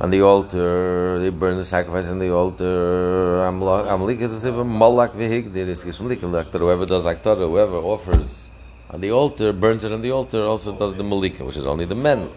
On 0.00 0.10
the 0.10 0.22
altar 0.22 1.20
they 1.20 1.30
burn 1.30 1.56
the 1.56 1.64
sacrifice 1.64 2.08
on 2.10 2.18
the 2.18 2.32
altar. 2.32 3.42
I'm 3.42 3.62
I'm 3.62 4.02
like 4.02 4.20
as 4.20 4.44
if 4.44 4.54
a 4.54 4.64
malak 4.64 5.12
vehig 5.12 5.52
there 5.52 5.68
is 5.68 5.84
gishmlik 5.84 6.18
whoever 6.18 6.84
does 6.84 7.04
aktor 7.04 7.36
whoever 7.36 7.76
offers 7.76 8.48
on 8.90 9.00
the 9.00 9.10
altar 9.10 9.52
burns 9.52 9.84
it 9.84 9.92
on 9.92 10.02
the 10.02 10.10
altar 10.10 10.42
also 10.44 10.76
does 10.76 10.94
the 10.94 11.04
malika 11.04 11.44
which 11.44 11.56
is 11.56 11.66
only 11.66 11.84
the 11.84 11.94
men 11.94 12.28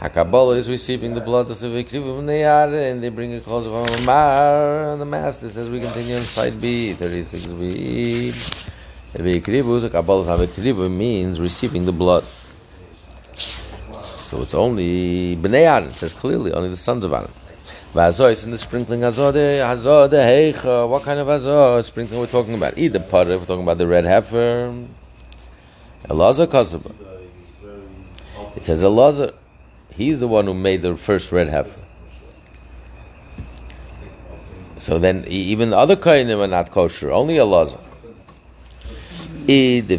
Hakabala 0.00 0.56
is 0.56 0.68
receiving 0.70 1.12
the 1.12 1.20
blood 1.20 1.50
of 1.50 1.56
Sivikrivu 1.58 2.20
and 2.90 3.02
they 3.02 3.10
bring 3.10 3.34
a 3.34 3.40
cause 3.40 3.66
of 3.66 3.74
Amar, 3.74 4.92
and 4.92 5.00
the 5.00 5.04
Master 5.04 5.50
says 5.50 5.68
we 5.68 5.78
continue 5.78 6.16
on 6.16 6.22
side 6.22 6.58
B, 6.58 6.94
36b. 6.94 8.70
Vikrivu, 9.12 9.90
Hakabala 9.90 10.90
means 10.90 11.38
receiving 11.38 11.84
the 11.84 11.92
blood. 11.92 12.24
So 13.34 14.40
it's 14.40 14.54
only 14.54 15.36
Bnei 15.36 15.66
Aaron, 15.66 15.90
it 15.90 15.94
says 15.94 16.14
clearly, 16.14 16.54
only 16.54 16.70
the 16.70 16.78
sons 16.78 17.04
of 17.04 17.12
Aaron. 17.12 17.30
Vazor 17.92 18.30
is 18.30 18.44
in 18.44 18.52
the 18.52 18.56
sprinkling 18.56 19.00
Azode, 19.00 19.58
Azode, 19.58 20.12
Heicha, 20.12 20.88
what 20.88 21.02
kind 21.02 21.20
of 21.20 21.28
Azor 21.28 21.82
sprinkling 21.82 22.20
we're 22.20 22.26
talking 22.26 22.54
about? 22.54 22.78
Either 22.78 23.00
part 23.00 23.28
we're 23.28 23.38
talking 23.40 23.64
about 23.64 23.76
the 23.76 23.86
red 23.86 24.06
heifer, 24.06 24.72
Elazar 26.04 26.46
Kasaba. 26.46 26.94
It 28.56 28.64
says 28.64 28.82
Elazar. 28.82 29.34
He's 29.94 30.20
the 30.20 30.28
one 30.28 30.46
who 30.46 30.54
made 30.54 30.82
the 30.82 30.96
first 30.96 31.32
red 31.32 31.48
heifer. 31.48 31.78
So 34.78 34.98
then, 34.98 35.24
even 35.26 35.70
the 35.70 35.76
other 35.76 35.96
kainim 35.96 36.38
are 36.38 36.48
not 36.48 36.70
kosher. 36.70 37.10
Only 37.10 37.34
Elazar. 37.36 37.80
If 39.46 39.98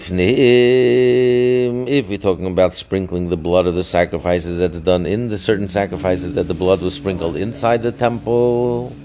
we're 2.09 2.17
talking 2.17 2.45
about 2.45 2.73
sprinkling 2.73 3.29
the 3.29 3.37
blood 3.37 3.67
of 3.67 3.75
the 3.75 3.83
sacrifices 3.83 4.57
that's 4.59 4.79
done 4.79 5.05
in 5.05 5.27
the 5.27 5.37
certain 5.37 5.67
sacrifices 5.69 6.33
that 6.35 6.47
the 6.47 6.53
blood 6.53 6.81
was 6.81 6.95
sprinkled 6.95 7.35
inside 7.35 7.83
the 7.83 7.91
temple, 7.91 8.95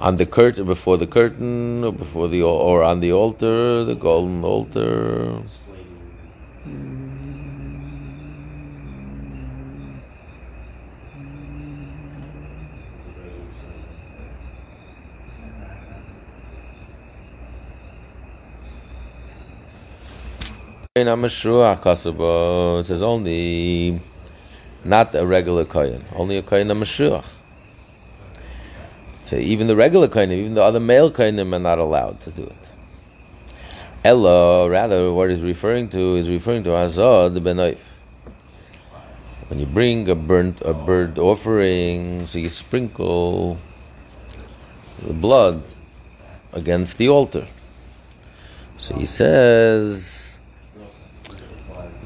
on 0.00 0.16
the 0.16 0.26
curtain, 0.26 0.66
before 0.66 0.98
the 0.98 1.06
curtain, 1.06 1.84
or 1.84 1.92
before 1.92 2.28
the 2.28 2.42
or 2.42 2.82
on 2.82 3.00
the 3.00 3.12
altar, 3.12 3.84
the 3.84 3.94
golden 3.94 4.44
altar. 4.44 5.40
In 20.96 21.08
Amashruach 21.08 22.80
it 22.80 22.86
says 22.86 23.02
only 23.02 24.00
not 24.82 25.14
a 25.14 25.26
regular 25.26 25.66
kohen, 25.66 26.02
only 26.14 26.38
a 26.38 26.42
kohen 26.42 26.68
Amashruach. 26.68 27.36
So 29.26 29.36
even 29.36 29.66
the 29.66 29.76
regular 29.76 30.08
kohen, 30.08 30.32
even 30.32 30.54
the 30.54 30.62
other 30.62 30.80
male 30.80 31.10
kohenim 31.10 31.52
are 31.52 31.58
not 31.58 31.78
allowed 31.78 32.20
to 32.20 32.30
do 32.30 32.44
it. 32.44 32.70
Ella, 34.04 34.70
rather, 34.70 35.12
what 35.12 35.30
is 35.30 35.42
referring 35.42 35.90
to 35.90 36.16
is 36.16 36.30
referring 36.30 36.62
to 36.62 36.70
Hazad 36.70 37.34
the 37.34 37.40
Benoif. 37.42 37.80
When 39.48 39.60
you 39.60 39.66
bring 39.66 40.08
a 40.08 40.14
burnt 40.14 40.62
a 40.62 40.72
bird 40.72 41.18
offering, 41.18 42.24
so 42.24 42.38
you 42.38 42.48
sprinkle 42.48 43.58
the 45.02 45.12
blood 45.12 45.62
against 46.54 46.96
the 46.96 47.10
altar. 47.10 47.46
So 48.78 48.94
he 48.94 49.04
says 49.04 50.25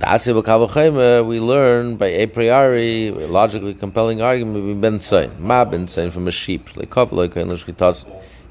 the 0.00 1.24
we 1.26 1.40
learn 1.40 1.96
by 1.96 2.06
a 2.06 2.26
priori, 2.26 3.10
logically 3.10 3.74
compelling 3.74 4.22
argument, 4.22 4.64
we 4.64 4.74
ben 4.74 4.98
sain, 4.98 5.30
ma 5.38 5.64
ben 5.64 5.86
sain 5.88 6.10
from 6.10 6.26
a 6.26 6.30
sheep, 6.30 6.76
like 6.76 6.96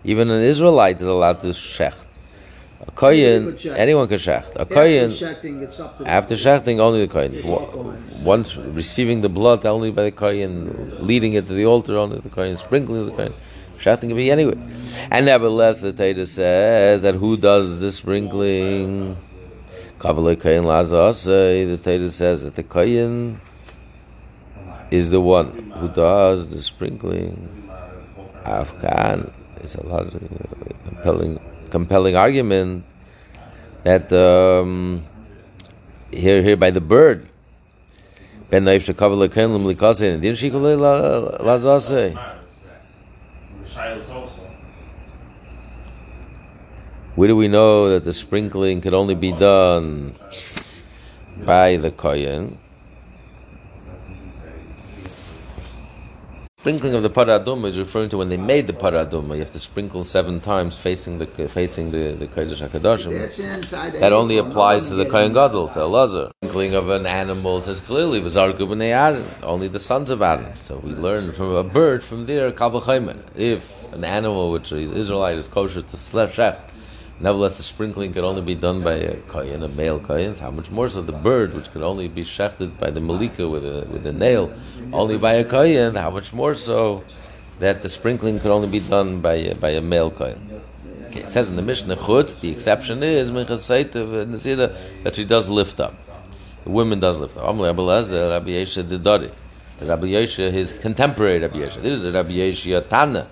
even 0.03 0.29
an 0.29 0.41
Israelite 0.41 1.01
is 1.01 1.07
allowed 1.07 1.39
to 1.41 1.47
shecht. 1.47 2.05
A 2.88 2.91
kohen, 2.91 3.57
anyone 3.75 4.07
can 4.07 4.17
shecht. 4.17 4.55
A 4.55 4.65
kohen, 4.65 5.12
after 6.07 6.35
shechting, 6.35 6.79
only 6.79 7.05
the 7.05 7.12
kohen. 7.12 7.33
Once 8.23 8.55
receiving 8.55 9.21
the 9.21 9.29
blood, 9.29 9.65
only 9.65 9.91
by 9.91 10.03
the 10.03 10.12
kohen, 10.12 10.95
leading 11.05 11.33
it 11.33 11.45
to 11.47 11.53
the 11.53 11.65
altar, 11.65 11.97
only 11.97 12.19
the 12.19 12.29
kohen, 12.29 12.55
sprinkling 12.55 13.05
the 13.05 13.12
kohen. 13.12 13.33
Shechting 13.77 14.09
can 14.09 14.15
be 14.15 14.31
anyway. 14.31 14.57
And 15.12 15.25
nevertheless, 15.25 15.81
the 15.81 15.93
Taita 15.93 16.27
says 16.27 17.01
that 17.01 17.15
who 17.15 17.38
does 17.38 17.79
the 17.79 17.91
sprinkling? 17.91 19.17
Kavalei 19.99 20.38
Kayin 20.38 20.63
Lazasei, 20.63 21.67
the 21.67 21.77
Torah 21.77 22.09
says 22.09 22.43
that 22.43 22.55
the 22.55 22.63
Kayin 22.63 23.38
is 24.91 25.12
the 25.12 25.19
one 25.19 25.71
who 25.71 25.89
does 25.89 26.47
the 26.47 26.62
sprinkling. 26.62 27.69
Afghan 28.45 29.29
is 29.62 29.75
a 29.75 29.85
lot 29.85 30.07
of 30.07 30.23
compelling, 30.85 31.38
compelling 31.69 32.15
argument 32.15 32.85
that 33.83 34.12
um, 34.13 35.03
here, 36.12 36.41
here 36.41 36.55
by 36.55 36.71
the 36.71 36.79
bird. 36.79 37.27
Ben 38.49 38.63
Naif 38.63 38.91
Shekavalei 38.91 39.27
Kayin 39.27 39.51
Lim 39.51 39.65
Likasin, 39.65 40.21
didn't 40.21 40.38
she 40.38 40.49
call? 40.49 40.62
Shiloh's 40.62 41.65
also. 41.65 42.15
Where 47.19 47.27
do 47.27 47.36
we 47.36 47.49
know 47.49 47.89
that 47.89 48.05
the 48.05 48.13
sprinkling 48.13 48.79
could 48.79 48.93
only 48.93 49.13
be 49.13 49.34
done 49.34 50.13
by 51.45 51.75
the 51.75 51.91
kohen? 51.91 52.58
Sprinkling 56.60 56.93
of 56.93 57.03
the 57.03 57.10
paradum 57.10 57.65
is 57.65 57.77
referring 57.77 58.08
to 58.12 58.17
when 58.17 58.29
they 58.29 58.38
made 58.38 58.67
the 58.67 58.71
paradum. 58.71 59.34
You 59.34 59.39
have 59.39 59.51
to 59.51 59.60
sprinkle 59.60 60.05
seven 60.05 60.39
times 60.39 60.77
facing 60.77 61.17
the 61.17 61.25
facing 61.25 61.91
the 61.91 62.13
the 62.13 62.25
kodesh 62.25 62.65
hakadoshim. 62.65 63.99
That 63.99 64.13
only 64.13 64.38
applies 64.38 64.88
to 64.88 64.95
the 64.95 65.05
kohen 65.05 65.34
gadol, 65.34 65.67
to 65.67 65.79
Elazar. 65.79 66.32
Sprinkling 66.41 66.73
of 66.73 66.89
an 66.89 67.05
animal 67.05 67.60
says 67.60 67.82
clearly 67.82 68.21
Aaron, 68.93 69.25
only 69.43 69.67
the 69.67 69.79
sons 69.79 70.10
of 70.10 70.21
Aaron. 70.21 70.55
So 70.55 70.77
we 70.77 70.91
learn 70.91 71.34
from 71.34 71.53
a 71.53 71.65
bird 71.65 72.01
from 72.01 72.27
there 72.27 72.49
v'chaymer. 72.49 73.21
If 73.36 73.91
an 73.91 74.05
animal 74.05 74.51
which 74.51 74.71
is 74.71 74.93
Israelite 74.93 75.36
is 75.36 75.49
kosher 75.49 75.82
to 75.82 75.97
shech, 75.97 76.60
nevertheless 77.19 77.58
the 77.58 77.63
sprinkling 77.63 78.13
could 78.13 78.23
only 78.23 78.41
be 78.41 78.55
done 78.55 78.82
by 78.82 78.93
a 78.93 79.15
kohen, 79.27 79.63
a 79.63 79.67
male 79.67 79.99
kohen. 79.99 80.36
How 80.36 80.51
much 80.51 80.71
more 80.71 80.89
so 80.89 81.01
the 81.01 81.12
bird, 81.12 81.53
which 81.53 81.71
could 81.71 81.82
only 81.82 82.08
be 82.08 82.21
shechted 82.21 82.77
by 82.77 82.89
the 82.91 82.99
malika 82.99 83.47
with 83.47 83.65
a 83.65 83.86
with 83.91 84.05
a 84.05 84.13
nail, 84.13 84.51
only 84.93 85.17
by 85.17 85.34
a 85.34 85.43
kohen? 85.43 85.95
How 85.95 86.12
much 86.12 86.34
more 86.34 86.55
so 86.55 87.03
that 87.60 87.82
the 87.82 87.89
sprinkling 87.89 88.39
could 88.39 88.51
only 88.51 88.69
be 88.69 88.79
done 88.79 89.19
by 89.21 89.36
a, 89.36 89.55
by 89.55 89.71
a 89.71 89.82
male 89.82 90.12
kohen? 90.12 90.62
Okay, 91.08 91.21
it 91.21 91.29
says 91.29 91.49
in 91.49 91.55
the 91.55 91.62
Mishnah 91.62 91.95
Chut, 91.95 92.38
the 92.41 92.51
exception 92.51 93.01
is 93.01 93.32
that 93.32 95.12
she 95.13 95.25
does 95.25 95.49
lift 95.49 95.79
up. 95.79 95.95
The 96.63 96.69
woman 96.69 96.99
does 96.99 97.17
lift 97.17 97.36
up. 97.36 97.45
Rabbi 97.45 97.82
Yesha 97.82 98.84
Didori. 98.84 99.32
Rabbi 99.82 100.08
Yesha, 100.08 100.51
his 100.51 100.77
contemporary 100.77 101.39
Rabbi 101.39 101.58
Yesha. 101.60 101.82
This 101.82 102.03
is 102.03 102.13
Rabbi 102.13 102.34
Yesha 102.34 102.88
Tana. 102.88 103.27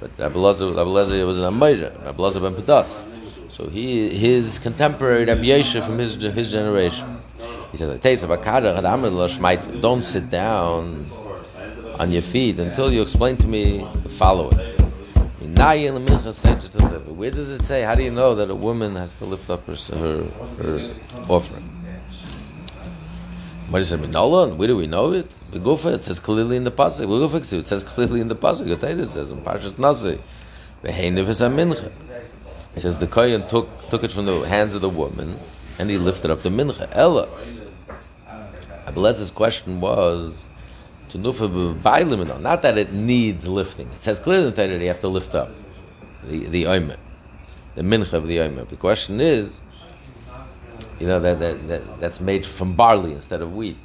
But 0.00 0.10
Rabbi 0.16 0.36
Lezer, 0.36 0.76
Rabbi 0.76 0.90
Lezer 0.90 1.26
was 1.26 1.38
an 1.38 1.52
Amayra, 1.52 2.04
Rabbi 2.04 2.22
Lezer 2.22 2.40
ben 2.40 2.54
Pedas. 2.54 3.04
So 3.48 3.68
he, 3.68 4.08
his 4.10 4.58
contemporary 4.58 5.24
Rabbi 5.24 5.44
Yesha 5.44 5.84
from 5.84 5.98
his, 5.98 6.14
his 6.14 6.50
generation. 6.50 7.20
He 7.72 7.76
says. 7.76 7.98
Don't 9.80 10.02
sit 10.02 10.30
down 10.30 11.06
on 11.98 12.12
your 12.12 12.22
feet 12.22 12.58
until 12.58 12.92
you 12.92 13.02
explain 13.02 13.36
to 13.38 13.46
me 13.46 13.86
the 14.02 14.08
following. 14.08 14.56
Where 17.16 17.30
does 17.30 17.50
it 17.50 17.64
say? 17.64 17.82
How 17.82 17.94
do 17.94 18.02
you 18.02 18.10
know 18.10 18.34
that 18.34 18.50
a 18.50 18.54
woman 18.54 18.96
has 18.96 19.18
to 19.18 19.24
lift 19.24 19.50
up 19.50 19.66
her 19.66 19.74
her, 19.96 20.24
her 20.62 20.94
offering? 21.28 21.64
What 23.70 23.80
does 23.80 23.92
it 23.92 24.00
mean? 24.00 24.12
Nolan? 24.12 24.56
Where 24.56 24.68
do 24.68 24.76
we 24.76 24.86
know 24.86 25.12
it? 25.12 25.28
The 25.50 25.58
Gufa, 25.58 25.94
it 25.94 26.04
says 26.04 26.18
clearly 26.18 26.56
in 26.56 26.64
the 26.64 26.70
pasuk. 26.70 27.34
It. 27.34 27.52
It 27.52 27.64
says 27.64 27.82
clearly 27.82 28.20
in 28.20 28.28
the 28.28 28.36
pasuk. 28.36 28.80
Torah 28.80 29.06
says 29.06 29.30
in 29.30 29.42
Parshas 29.42 29.78
Nasi, 29.78 30.18
"V'heinev 30.84 31.28
is 31.28 31.40
a 31.42 31.48
mincha." 31.48 31.90
It 32.76 32.80
says 32.80 32.98
the 32.98 33.06
kohen 33.06 33.46
took 33.48 33.68
took 33.88 34.04
it 34.04 34.10
from 34.10 34.26
the 34.26 34.40
hands 34.40 34.74
of 34.74 34.80
the 34.80 34.88
woman 34.88 35.36
and 35.78 35.90
he 35.90 35.98
lifted 35.98 36.30
up 36.30 36.42
the 36.42 36.48
mincha. 36.48 36.88
Ella. 36.92 37.28
Abelez's 38.86 39.30
question 39.30 39.80
was 39.80 40.42
to 41.10 41.18
nufa 41.18 42.40
not 42.40 42.62
that 42.62 42.78
it 42.78 42.92
needs 42.92 43.46
lifting. 43.48 43.88
It 43.92 44.02
says 44.02 44.18
clearly 44.18 44.50
that 44.50 44.80
you 44.80 44.88
have 44.88 45.00
to 45.00 45.08
lift 45.08 45.34
up 45.34 45.50
the 46.24 46.44
the 46.46 46.66
omer, 46.66 46.96
the 47.74 47.82
mincha 47.82 48.14
of 48.14 48.26
the 48.26 48.40
omer. 48.40 48.64
The 48.64 48.76
question 48.76 49.20
is, 49.20 49.56
you 51.00 51.06
know 51.06 51.20
that, 51.20 51.38
that, 51.38 51.68
that 51.68 52.00
that's 52.00 52.20
made 52.20 52.44
from 52.44 52.74
barley 52.74 53.12
instead 53.12 53.42
of 53.42 53.54
wheat. 53.54 53.76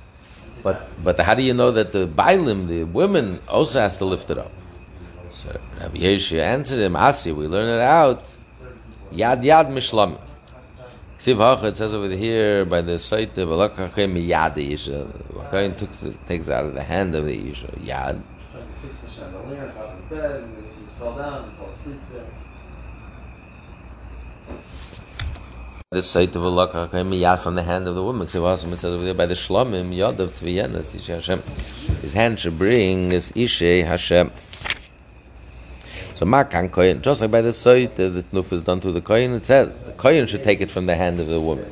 But 0.63 0.89
but 1.03 1.19
how 1.19 1.35
do 1.35 1.41
you 1.41 1.53
know 1.53 1.71
that 1.71 1.91
the 1.91 2.07
bailim, 2.07 2.67
the 2.67 2.83
women, 2.85 3.39
also 3.49 3.79
has 3.79 3.97
to 3.97 4.05
lift 4.05 4.29
it 4.29 4.37
up? 4.37 4.51
So 5.29 5.49
Rabbi 5.79 5.97
Yeshua 5.97 6.41
answered 6.41 6.79
him, 6.79 6.95
Asi, 6.95 7.31
we 7.31 7.47
learn 7.47 7.67
it 7.67 7.81
out. 7.81 8.23
Yad 9.13 9.43
yad 9.43 9.67
mishlam. 9.67 10.17
Ksiv 11.19 11.37
Hacha, 11.37 11.67
it 11.67 11.75
says 11.75 11.93
over 11.93 12.09
here 12.09 12.65
by 12.65 12.81
the 12.81 12.97
site 12.97 13.37
of 13.37 13.49
Alakachem 13.49 14.17
yad. 14.27 14.55
Kohen 15.51 15.75
takes 15.75 16.01
it 16.03 16.25
takes 16.25 16.49
out 16.49 16.65
of 16.65 16.73
the 16.73 16.81
hand 16.81 17.13
of 17.13 17.25
the 17.25 17.37
Yisha. 17.37 17.69
Yad. 17.79 18.19
The 18.51 19.09
chandelier 19.09 19.71
on 19.77 19.85
of 19.85 20.09
the 20.09 20.15
bed, 20.15 20.43
site 26.01 26.35
of 26.35 26.41
Alakachem 26.41 27.19
yad 27.19 27.39
from 27.39 27.53
the 27.53 27.61
hand 27.61 27.87
of 27.87 27.93
the 27.93 28.03
woman. 28.03 28.25
Ksiv 28.25 28.49
Hacha, 28.49 28.73
it 28.73 28.77
says 28.79 28.95
over 28.95 29.03
there 29.03 29.13
by 29.13 29.27
the 29.27 29.35
Shlomim 29.35 29.95
yad 29.95 30.17
of 30.17 30.31
Tviyenas 30.31 30.95
Isha 30.95 31.15
Hashem. 31.17 31.39
His 32.01 32.13
hand 32.13 32.39
should 32.39 32.57
bring 32.57 33.11
is 33.11 33.31
Ishe 33.33 33.85
Hashem. 33.85 34.31
So 36.23 36.29
Makan 36.29 36.69
Kohen, 36.69 37.01
just 37.01 37.19
like 37.19 37.31
by 37.31 37.41
the 37.41 37.51
site 37.51 37.99
uh, 37.99 38.07
the 38.07 38.21
Tnuf 38.21 38.53
is 38.53 38.61
done 38.61 38.79
through 38.79 38.93
the 38.93 39.01
Kohen, 39.01 39.33
it 39.33 39.45
says 39.45 39.81
the 39.81 39.91
Kohen 39.91 40.25
should 40.25 40.41
take 40.41 40.61
it 40.61 40.71
from 40.71 40.85
the 40.85 40.95
hand 40.95 41.19
of 41.19 41.27
the 41.27 41.37
woman. 41.37 41.65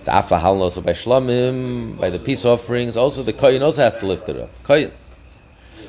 It's 0.00 0.08
Afa 0.08 0.36
Halon 0.36 0.62
also 0.62 0.80
by 0.80 0.90
Shlomim, 0.90 1.96
by 1.96 2.10
the 2.10 2.18
peace 2.18 2.44
offerings, 2.44 2.96
also 2.96 3.22
the 3.22 3.32
Kohen 3.32 3.62
also 3.62 3.82
has 3.82 4.00
to 4.00 4.06
lift 4.06 4.28
it 4.28 4.36
up. 4.36 4.50
Kohen. 4.64 4.90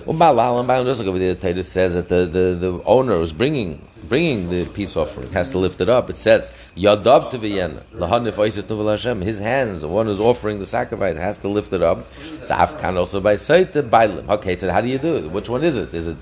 Balam, 0.06 0.86
just 0.86 1.00
like 1.00 1.10
over 1.10 1.18
there, 1.18 1.34
the 1.34 1.52
Torah 1.52 1.64
says 1.64 1.96
that 1.96 2.10
the, 2.10 2.28
the, 2.28 2.54
the 2.54 2.84
owner 2.84 3.18
who's 3.18 3.34
bringing 3.34 3.82
bringing 4.08 4.52
the 4.52 4.66
peace 4.68 4.96
offering 4.96 5.32
has 5.32 5.50
to 5.50 5.58
lift 5.58 5.82
it 5.82 5.90
up. 5.90 6.12
It 6.12 6.16
says 6.16 6.52
Yadav 6.76 7.32
to 7.32 7.40
Vienna, 7.40 7.82
Hashem. 7.98 9.22
His 9.22 9.40
hands, 9.40 9.82
the 9.82 9.88
one 9.88 10.06
who's 10.06 10.20
offering 10.20 10.60
the 10.60 10.68
sacrifice, 10.68 11.16
has 11.16 11.40
to 11.40 11.48
lift 11.48 11.74
it 11.74 11.82
up. 11.82 12.06
It's 12.42 12.52
Afkan 12.52 12.98
also 12.98 13.20
by 13.20 13.34
Sait 13.34 13.72
Bailim. 13.72 14.30
Okay, 14.30 14.56
so 14.56 14.72
how 14.72 14.80
do 14.80 14.88
you 14.88 15.00
do 15.00 15.18
it? 15.18 15.32
Which 15.32 15.50
one 15.50 15.64
is 15.64 15.76
it? 15.76 15.92
Is 15.92 16.06
it 16.06 16.18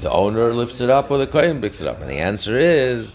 the 0.00 0.10
owner 0.10 0.52
lifts 0.52 0.80
it 0.80 0.90
up 0.90 1.10
or 1.10 1.18
the 1.18 1.26
kohen 1.26 1.60
picks 1.60 1.80
it 1.80 1.88
up? 1.88 2.00
And 2.00 2.10
the 2.10 2.18
answer 2.18 2.56
is 2.58 3.10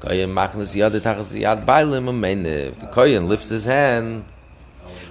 kohen 0.00 0.30
machnas 0.30 0.76
yad 0.76 0.98
tachas 1.00 1.38
yad 1.38 1.64
bailim 1.64 2.06
ameniv. 2.06 2.76
The 2.76 2.86
kohen 2.86 3.28
lifts 3.28 3.48
his 3.48 3.64
hand, 3.64 4.24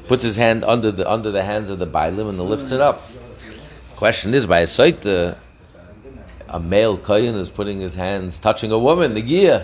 puts 0.08 0.24
his 0.24 0.36
hand 0.36 0.64
under 0.64 0.92
the 0.92 1.10
under 1.10 1.32
the 1.32 1.44
hands 1.44 1.70
of 1.70 1.80
the 1.80 1.88
bailim 1.88 2.30
and 2.30 2.40
lifts 2.42 2.72
it 2.72 2.82
up. 2.82 3.02
Question 3.96 4.34
is 4.34 4.46
by 4.46 4.60
a 4.60 4.66
saita, 4.66 5.38
a 6.48 6.60
male 6.60 6.98
kohen 6.98 7.36
is 7.36 7.50
putting 7.50 7.80
his 7.82 7.96
hands 7.96 8.40
touching 8.40 8.72
a 8.72 8.80
woman, 8.80 9.14
the 9.14 9.22
Yeah. 9.22 9.64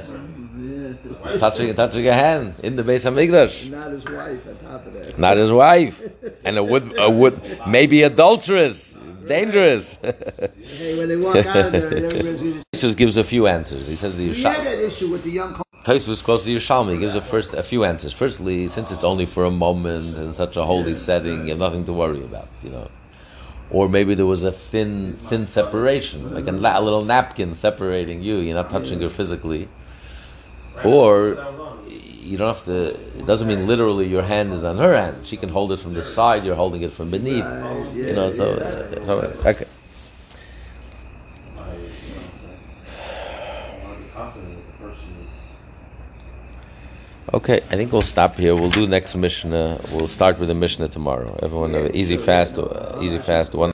touching 1.40 1.74
touching 1.74 2.08
a 2.08 2.14
hand 2.14 2.54
in 2.62 2.76
the 2.76 2.84
base 2.84 3.06
of 3.06 3.14
Migdash. 3.14 3.70
Not 3.72 3.92
his 3.92 4.06
wife 4.06 4.48
on 4.48 4.56
top 4.58 4.86
of 4.86 4.94
that. 4.94 5.18
Not 5.20 5.38
his 5.38 5.52
wife, 5.52 6.02
and 6.44 6.58
a 6.58 6.64
would 6.64 6.94
a 6.98 7.10
would 7.10 7.42
maybe 7.68 8.04
adulterous, 8.04 8.98
dangerous. 9.28 9.96
Hey, 9.96 10.98
when 10.98 11.08
they 11.10 11.16
walk 11.16 11.38
out 11.38 11.58
of 11.58 11.72
there, 11.72 11.94
everybody's 11.94 12.64
Jesus 12.74 12.96
gives 12.96 13.18
a 13.18 13.24
few 13.24 13.48
answers. 13.48 13.88
He 13.88 13.96
says 13.96 14.18
the 14.18 14.32
He 14.32 14.44
had 14.44 14.66
that 14.66 14.80
issue 14.80 15.10
with 15.10 15.24
the 15.24 15.32
young 15.32 15.54
quotes 16.24 16.46
the 16.46 16.56
Yerushalmi. 16.56 16.94
He 16.94 16.98
gives 16.98 17.16
a 17.16 17.22
first 17.22 17.54
a 17.54 17.64
few 17.64 17.84
answers. 17.84 18.12
Firstly, 18.12 18.68
since 18.68 18.92
it's 18.92 19.04
only 19.04 19.26
for 19.26 19.46
a 19.46 19.52
moment 19.52 20.18
in 20.18 20.34
such 20.34 20.58
a 20.58 20.64
holy 20.64 20.96
setting, 20.96 21.44
you 21.44 21.50
have 21.50 21.60
nothing 21.60 21.86
to 21.86 21.94
worry 21.94 22.24
about. 22.24 22.48
You 22.64 22.72
know, 22.72 22.90
or 23.70 23.88
maybe 23.88 24.16
there 24.16 24.26
was 24.26 24.44
a 24.44 24.52
thin 24.52 25.14
thin 25.14 25.46
separation, 25.46 26.34
like 26.34 26.48
a, 26.48 26.52
a 26.52 26.82
little 26.82 27.06
napkin 27.06 27.54
separating 27.54 28.24
you. 28.24 28.38
You're 28.38 28.56
not 28.56 28.70
touching 28.70 29.00
her 29.02 29.10
physically, 29.10 29.70
or 30.84 31.36
you 32.26 32.38
don't 32.38 32.54
have 32.56 32.66
to. 32.66 32.88
It 33.20 33.26
doesn't 33.26 33.48
mean 33.48 33.68
literally 33.68 34.08
your 34.08 34.24
hand 34.24 34.52
is 34.54 34.64
on 34.64 34.78
her 34.78 34.96
hand. 34.96 35.26
She 35.26 35.38
can 35.38 35.50
hold 35.50 35.72
it 35.72 35.80
from 35.80 35.94
the 35.94 36.04
side. 36.04 36.44
You're 36.44 36.56
holding 36.56 36.82
it 36.82 36.92
from 36.92 37.10
beneath. 37.12 37.46
You 37.94 38.14
know, 38.14 38.30
so 38.30 38.58
so 39.04 39.20
okay. 39.46 39.66
I, 41.56 41.56
you 41.56 41.56
know 41.56 41.56
what 41.56 41.66
I'm 41.66 41.72
saying? 42.42 43.82
I 43.82 43.86
want 43.86 43.98
to 43.98 44.04
be 44.04 44.10
confident 44.10 44.56
that 44.58 44.68
the 44.68 44.84
person 44.84 45.10
is. 45.24 45.30
Okay, 47.34 47.58
I 47.58 47.76
think 47.78 47.92
we'll 47.92 48.02
stop 48.16 48.36
here. 48.36 48.56
We'll 48.56 48.70
do 48.82 48.88
next 48.88 49.16
Mishnah. 49.16 49.80
We'll 49.92 50.08
start 50.08 50.40
with 50.40 50.50
the 50.50 50.56
Mishnah 50.56 50.90
tomorrow. 50.90 51.38
Everyone, 51.42 51.74
easy 51.96 52.18
fast, 52.18 52.58
uh, 52.58 53.00
easy 53.02 53.20
fast. 53.20 53.54
One. 53.54 53.64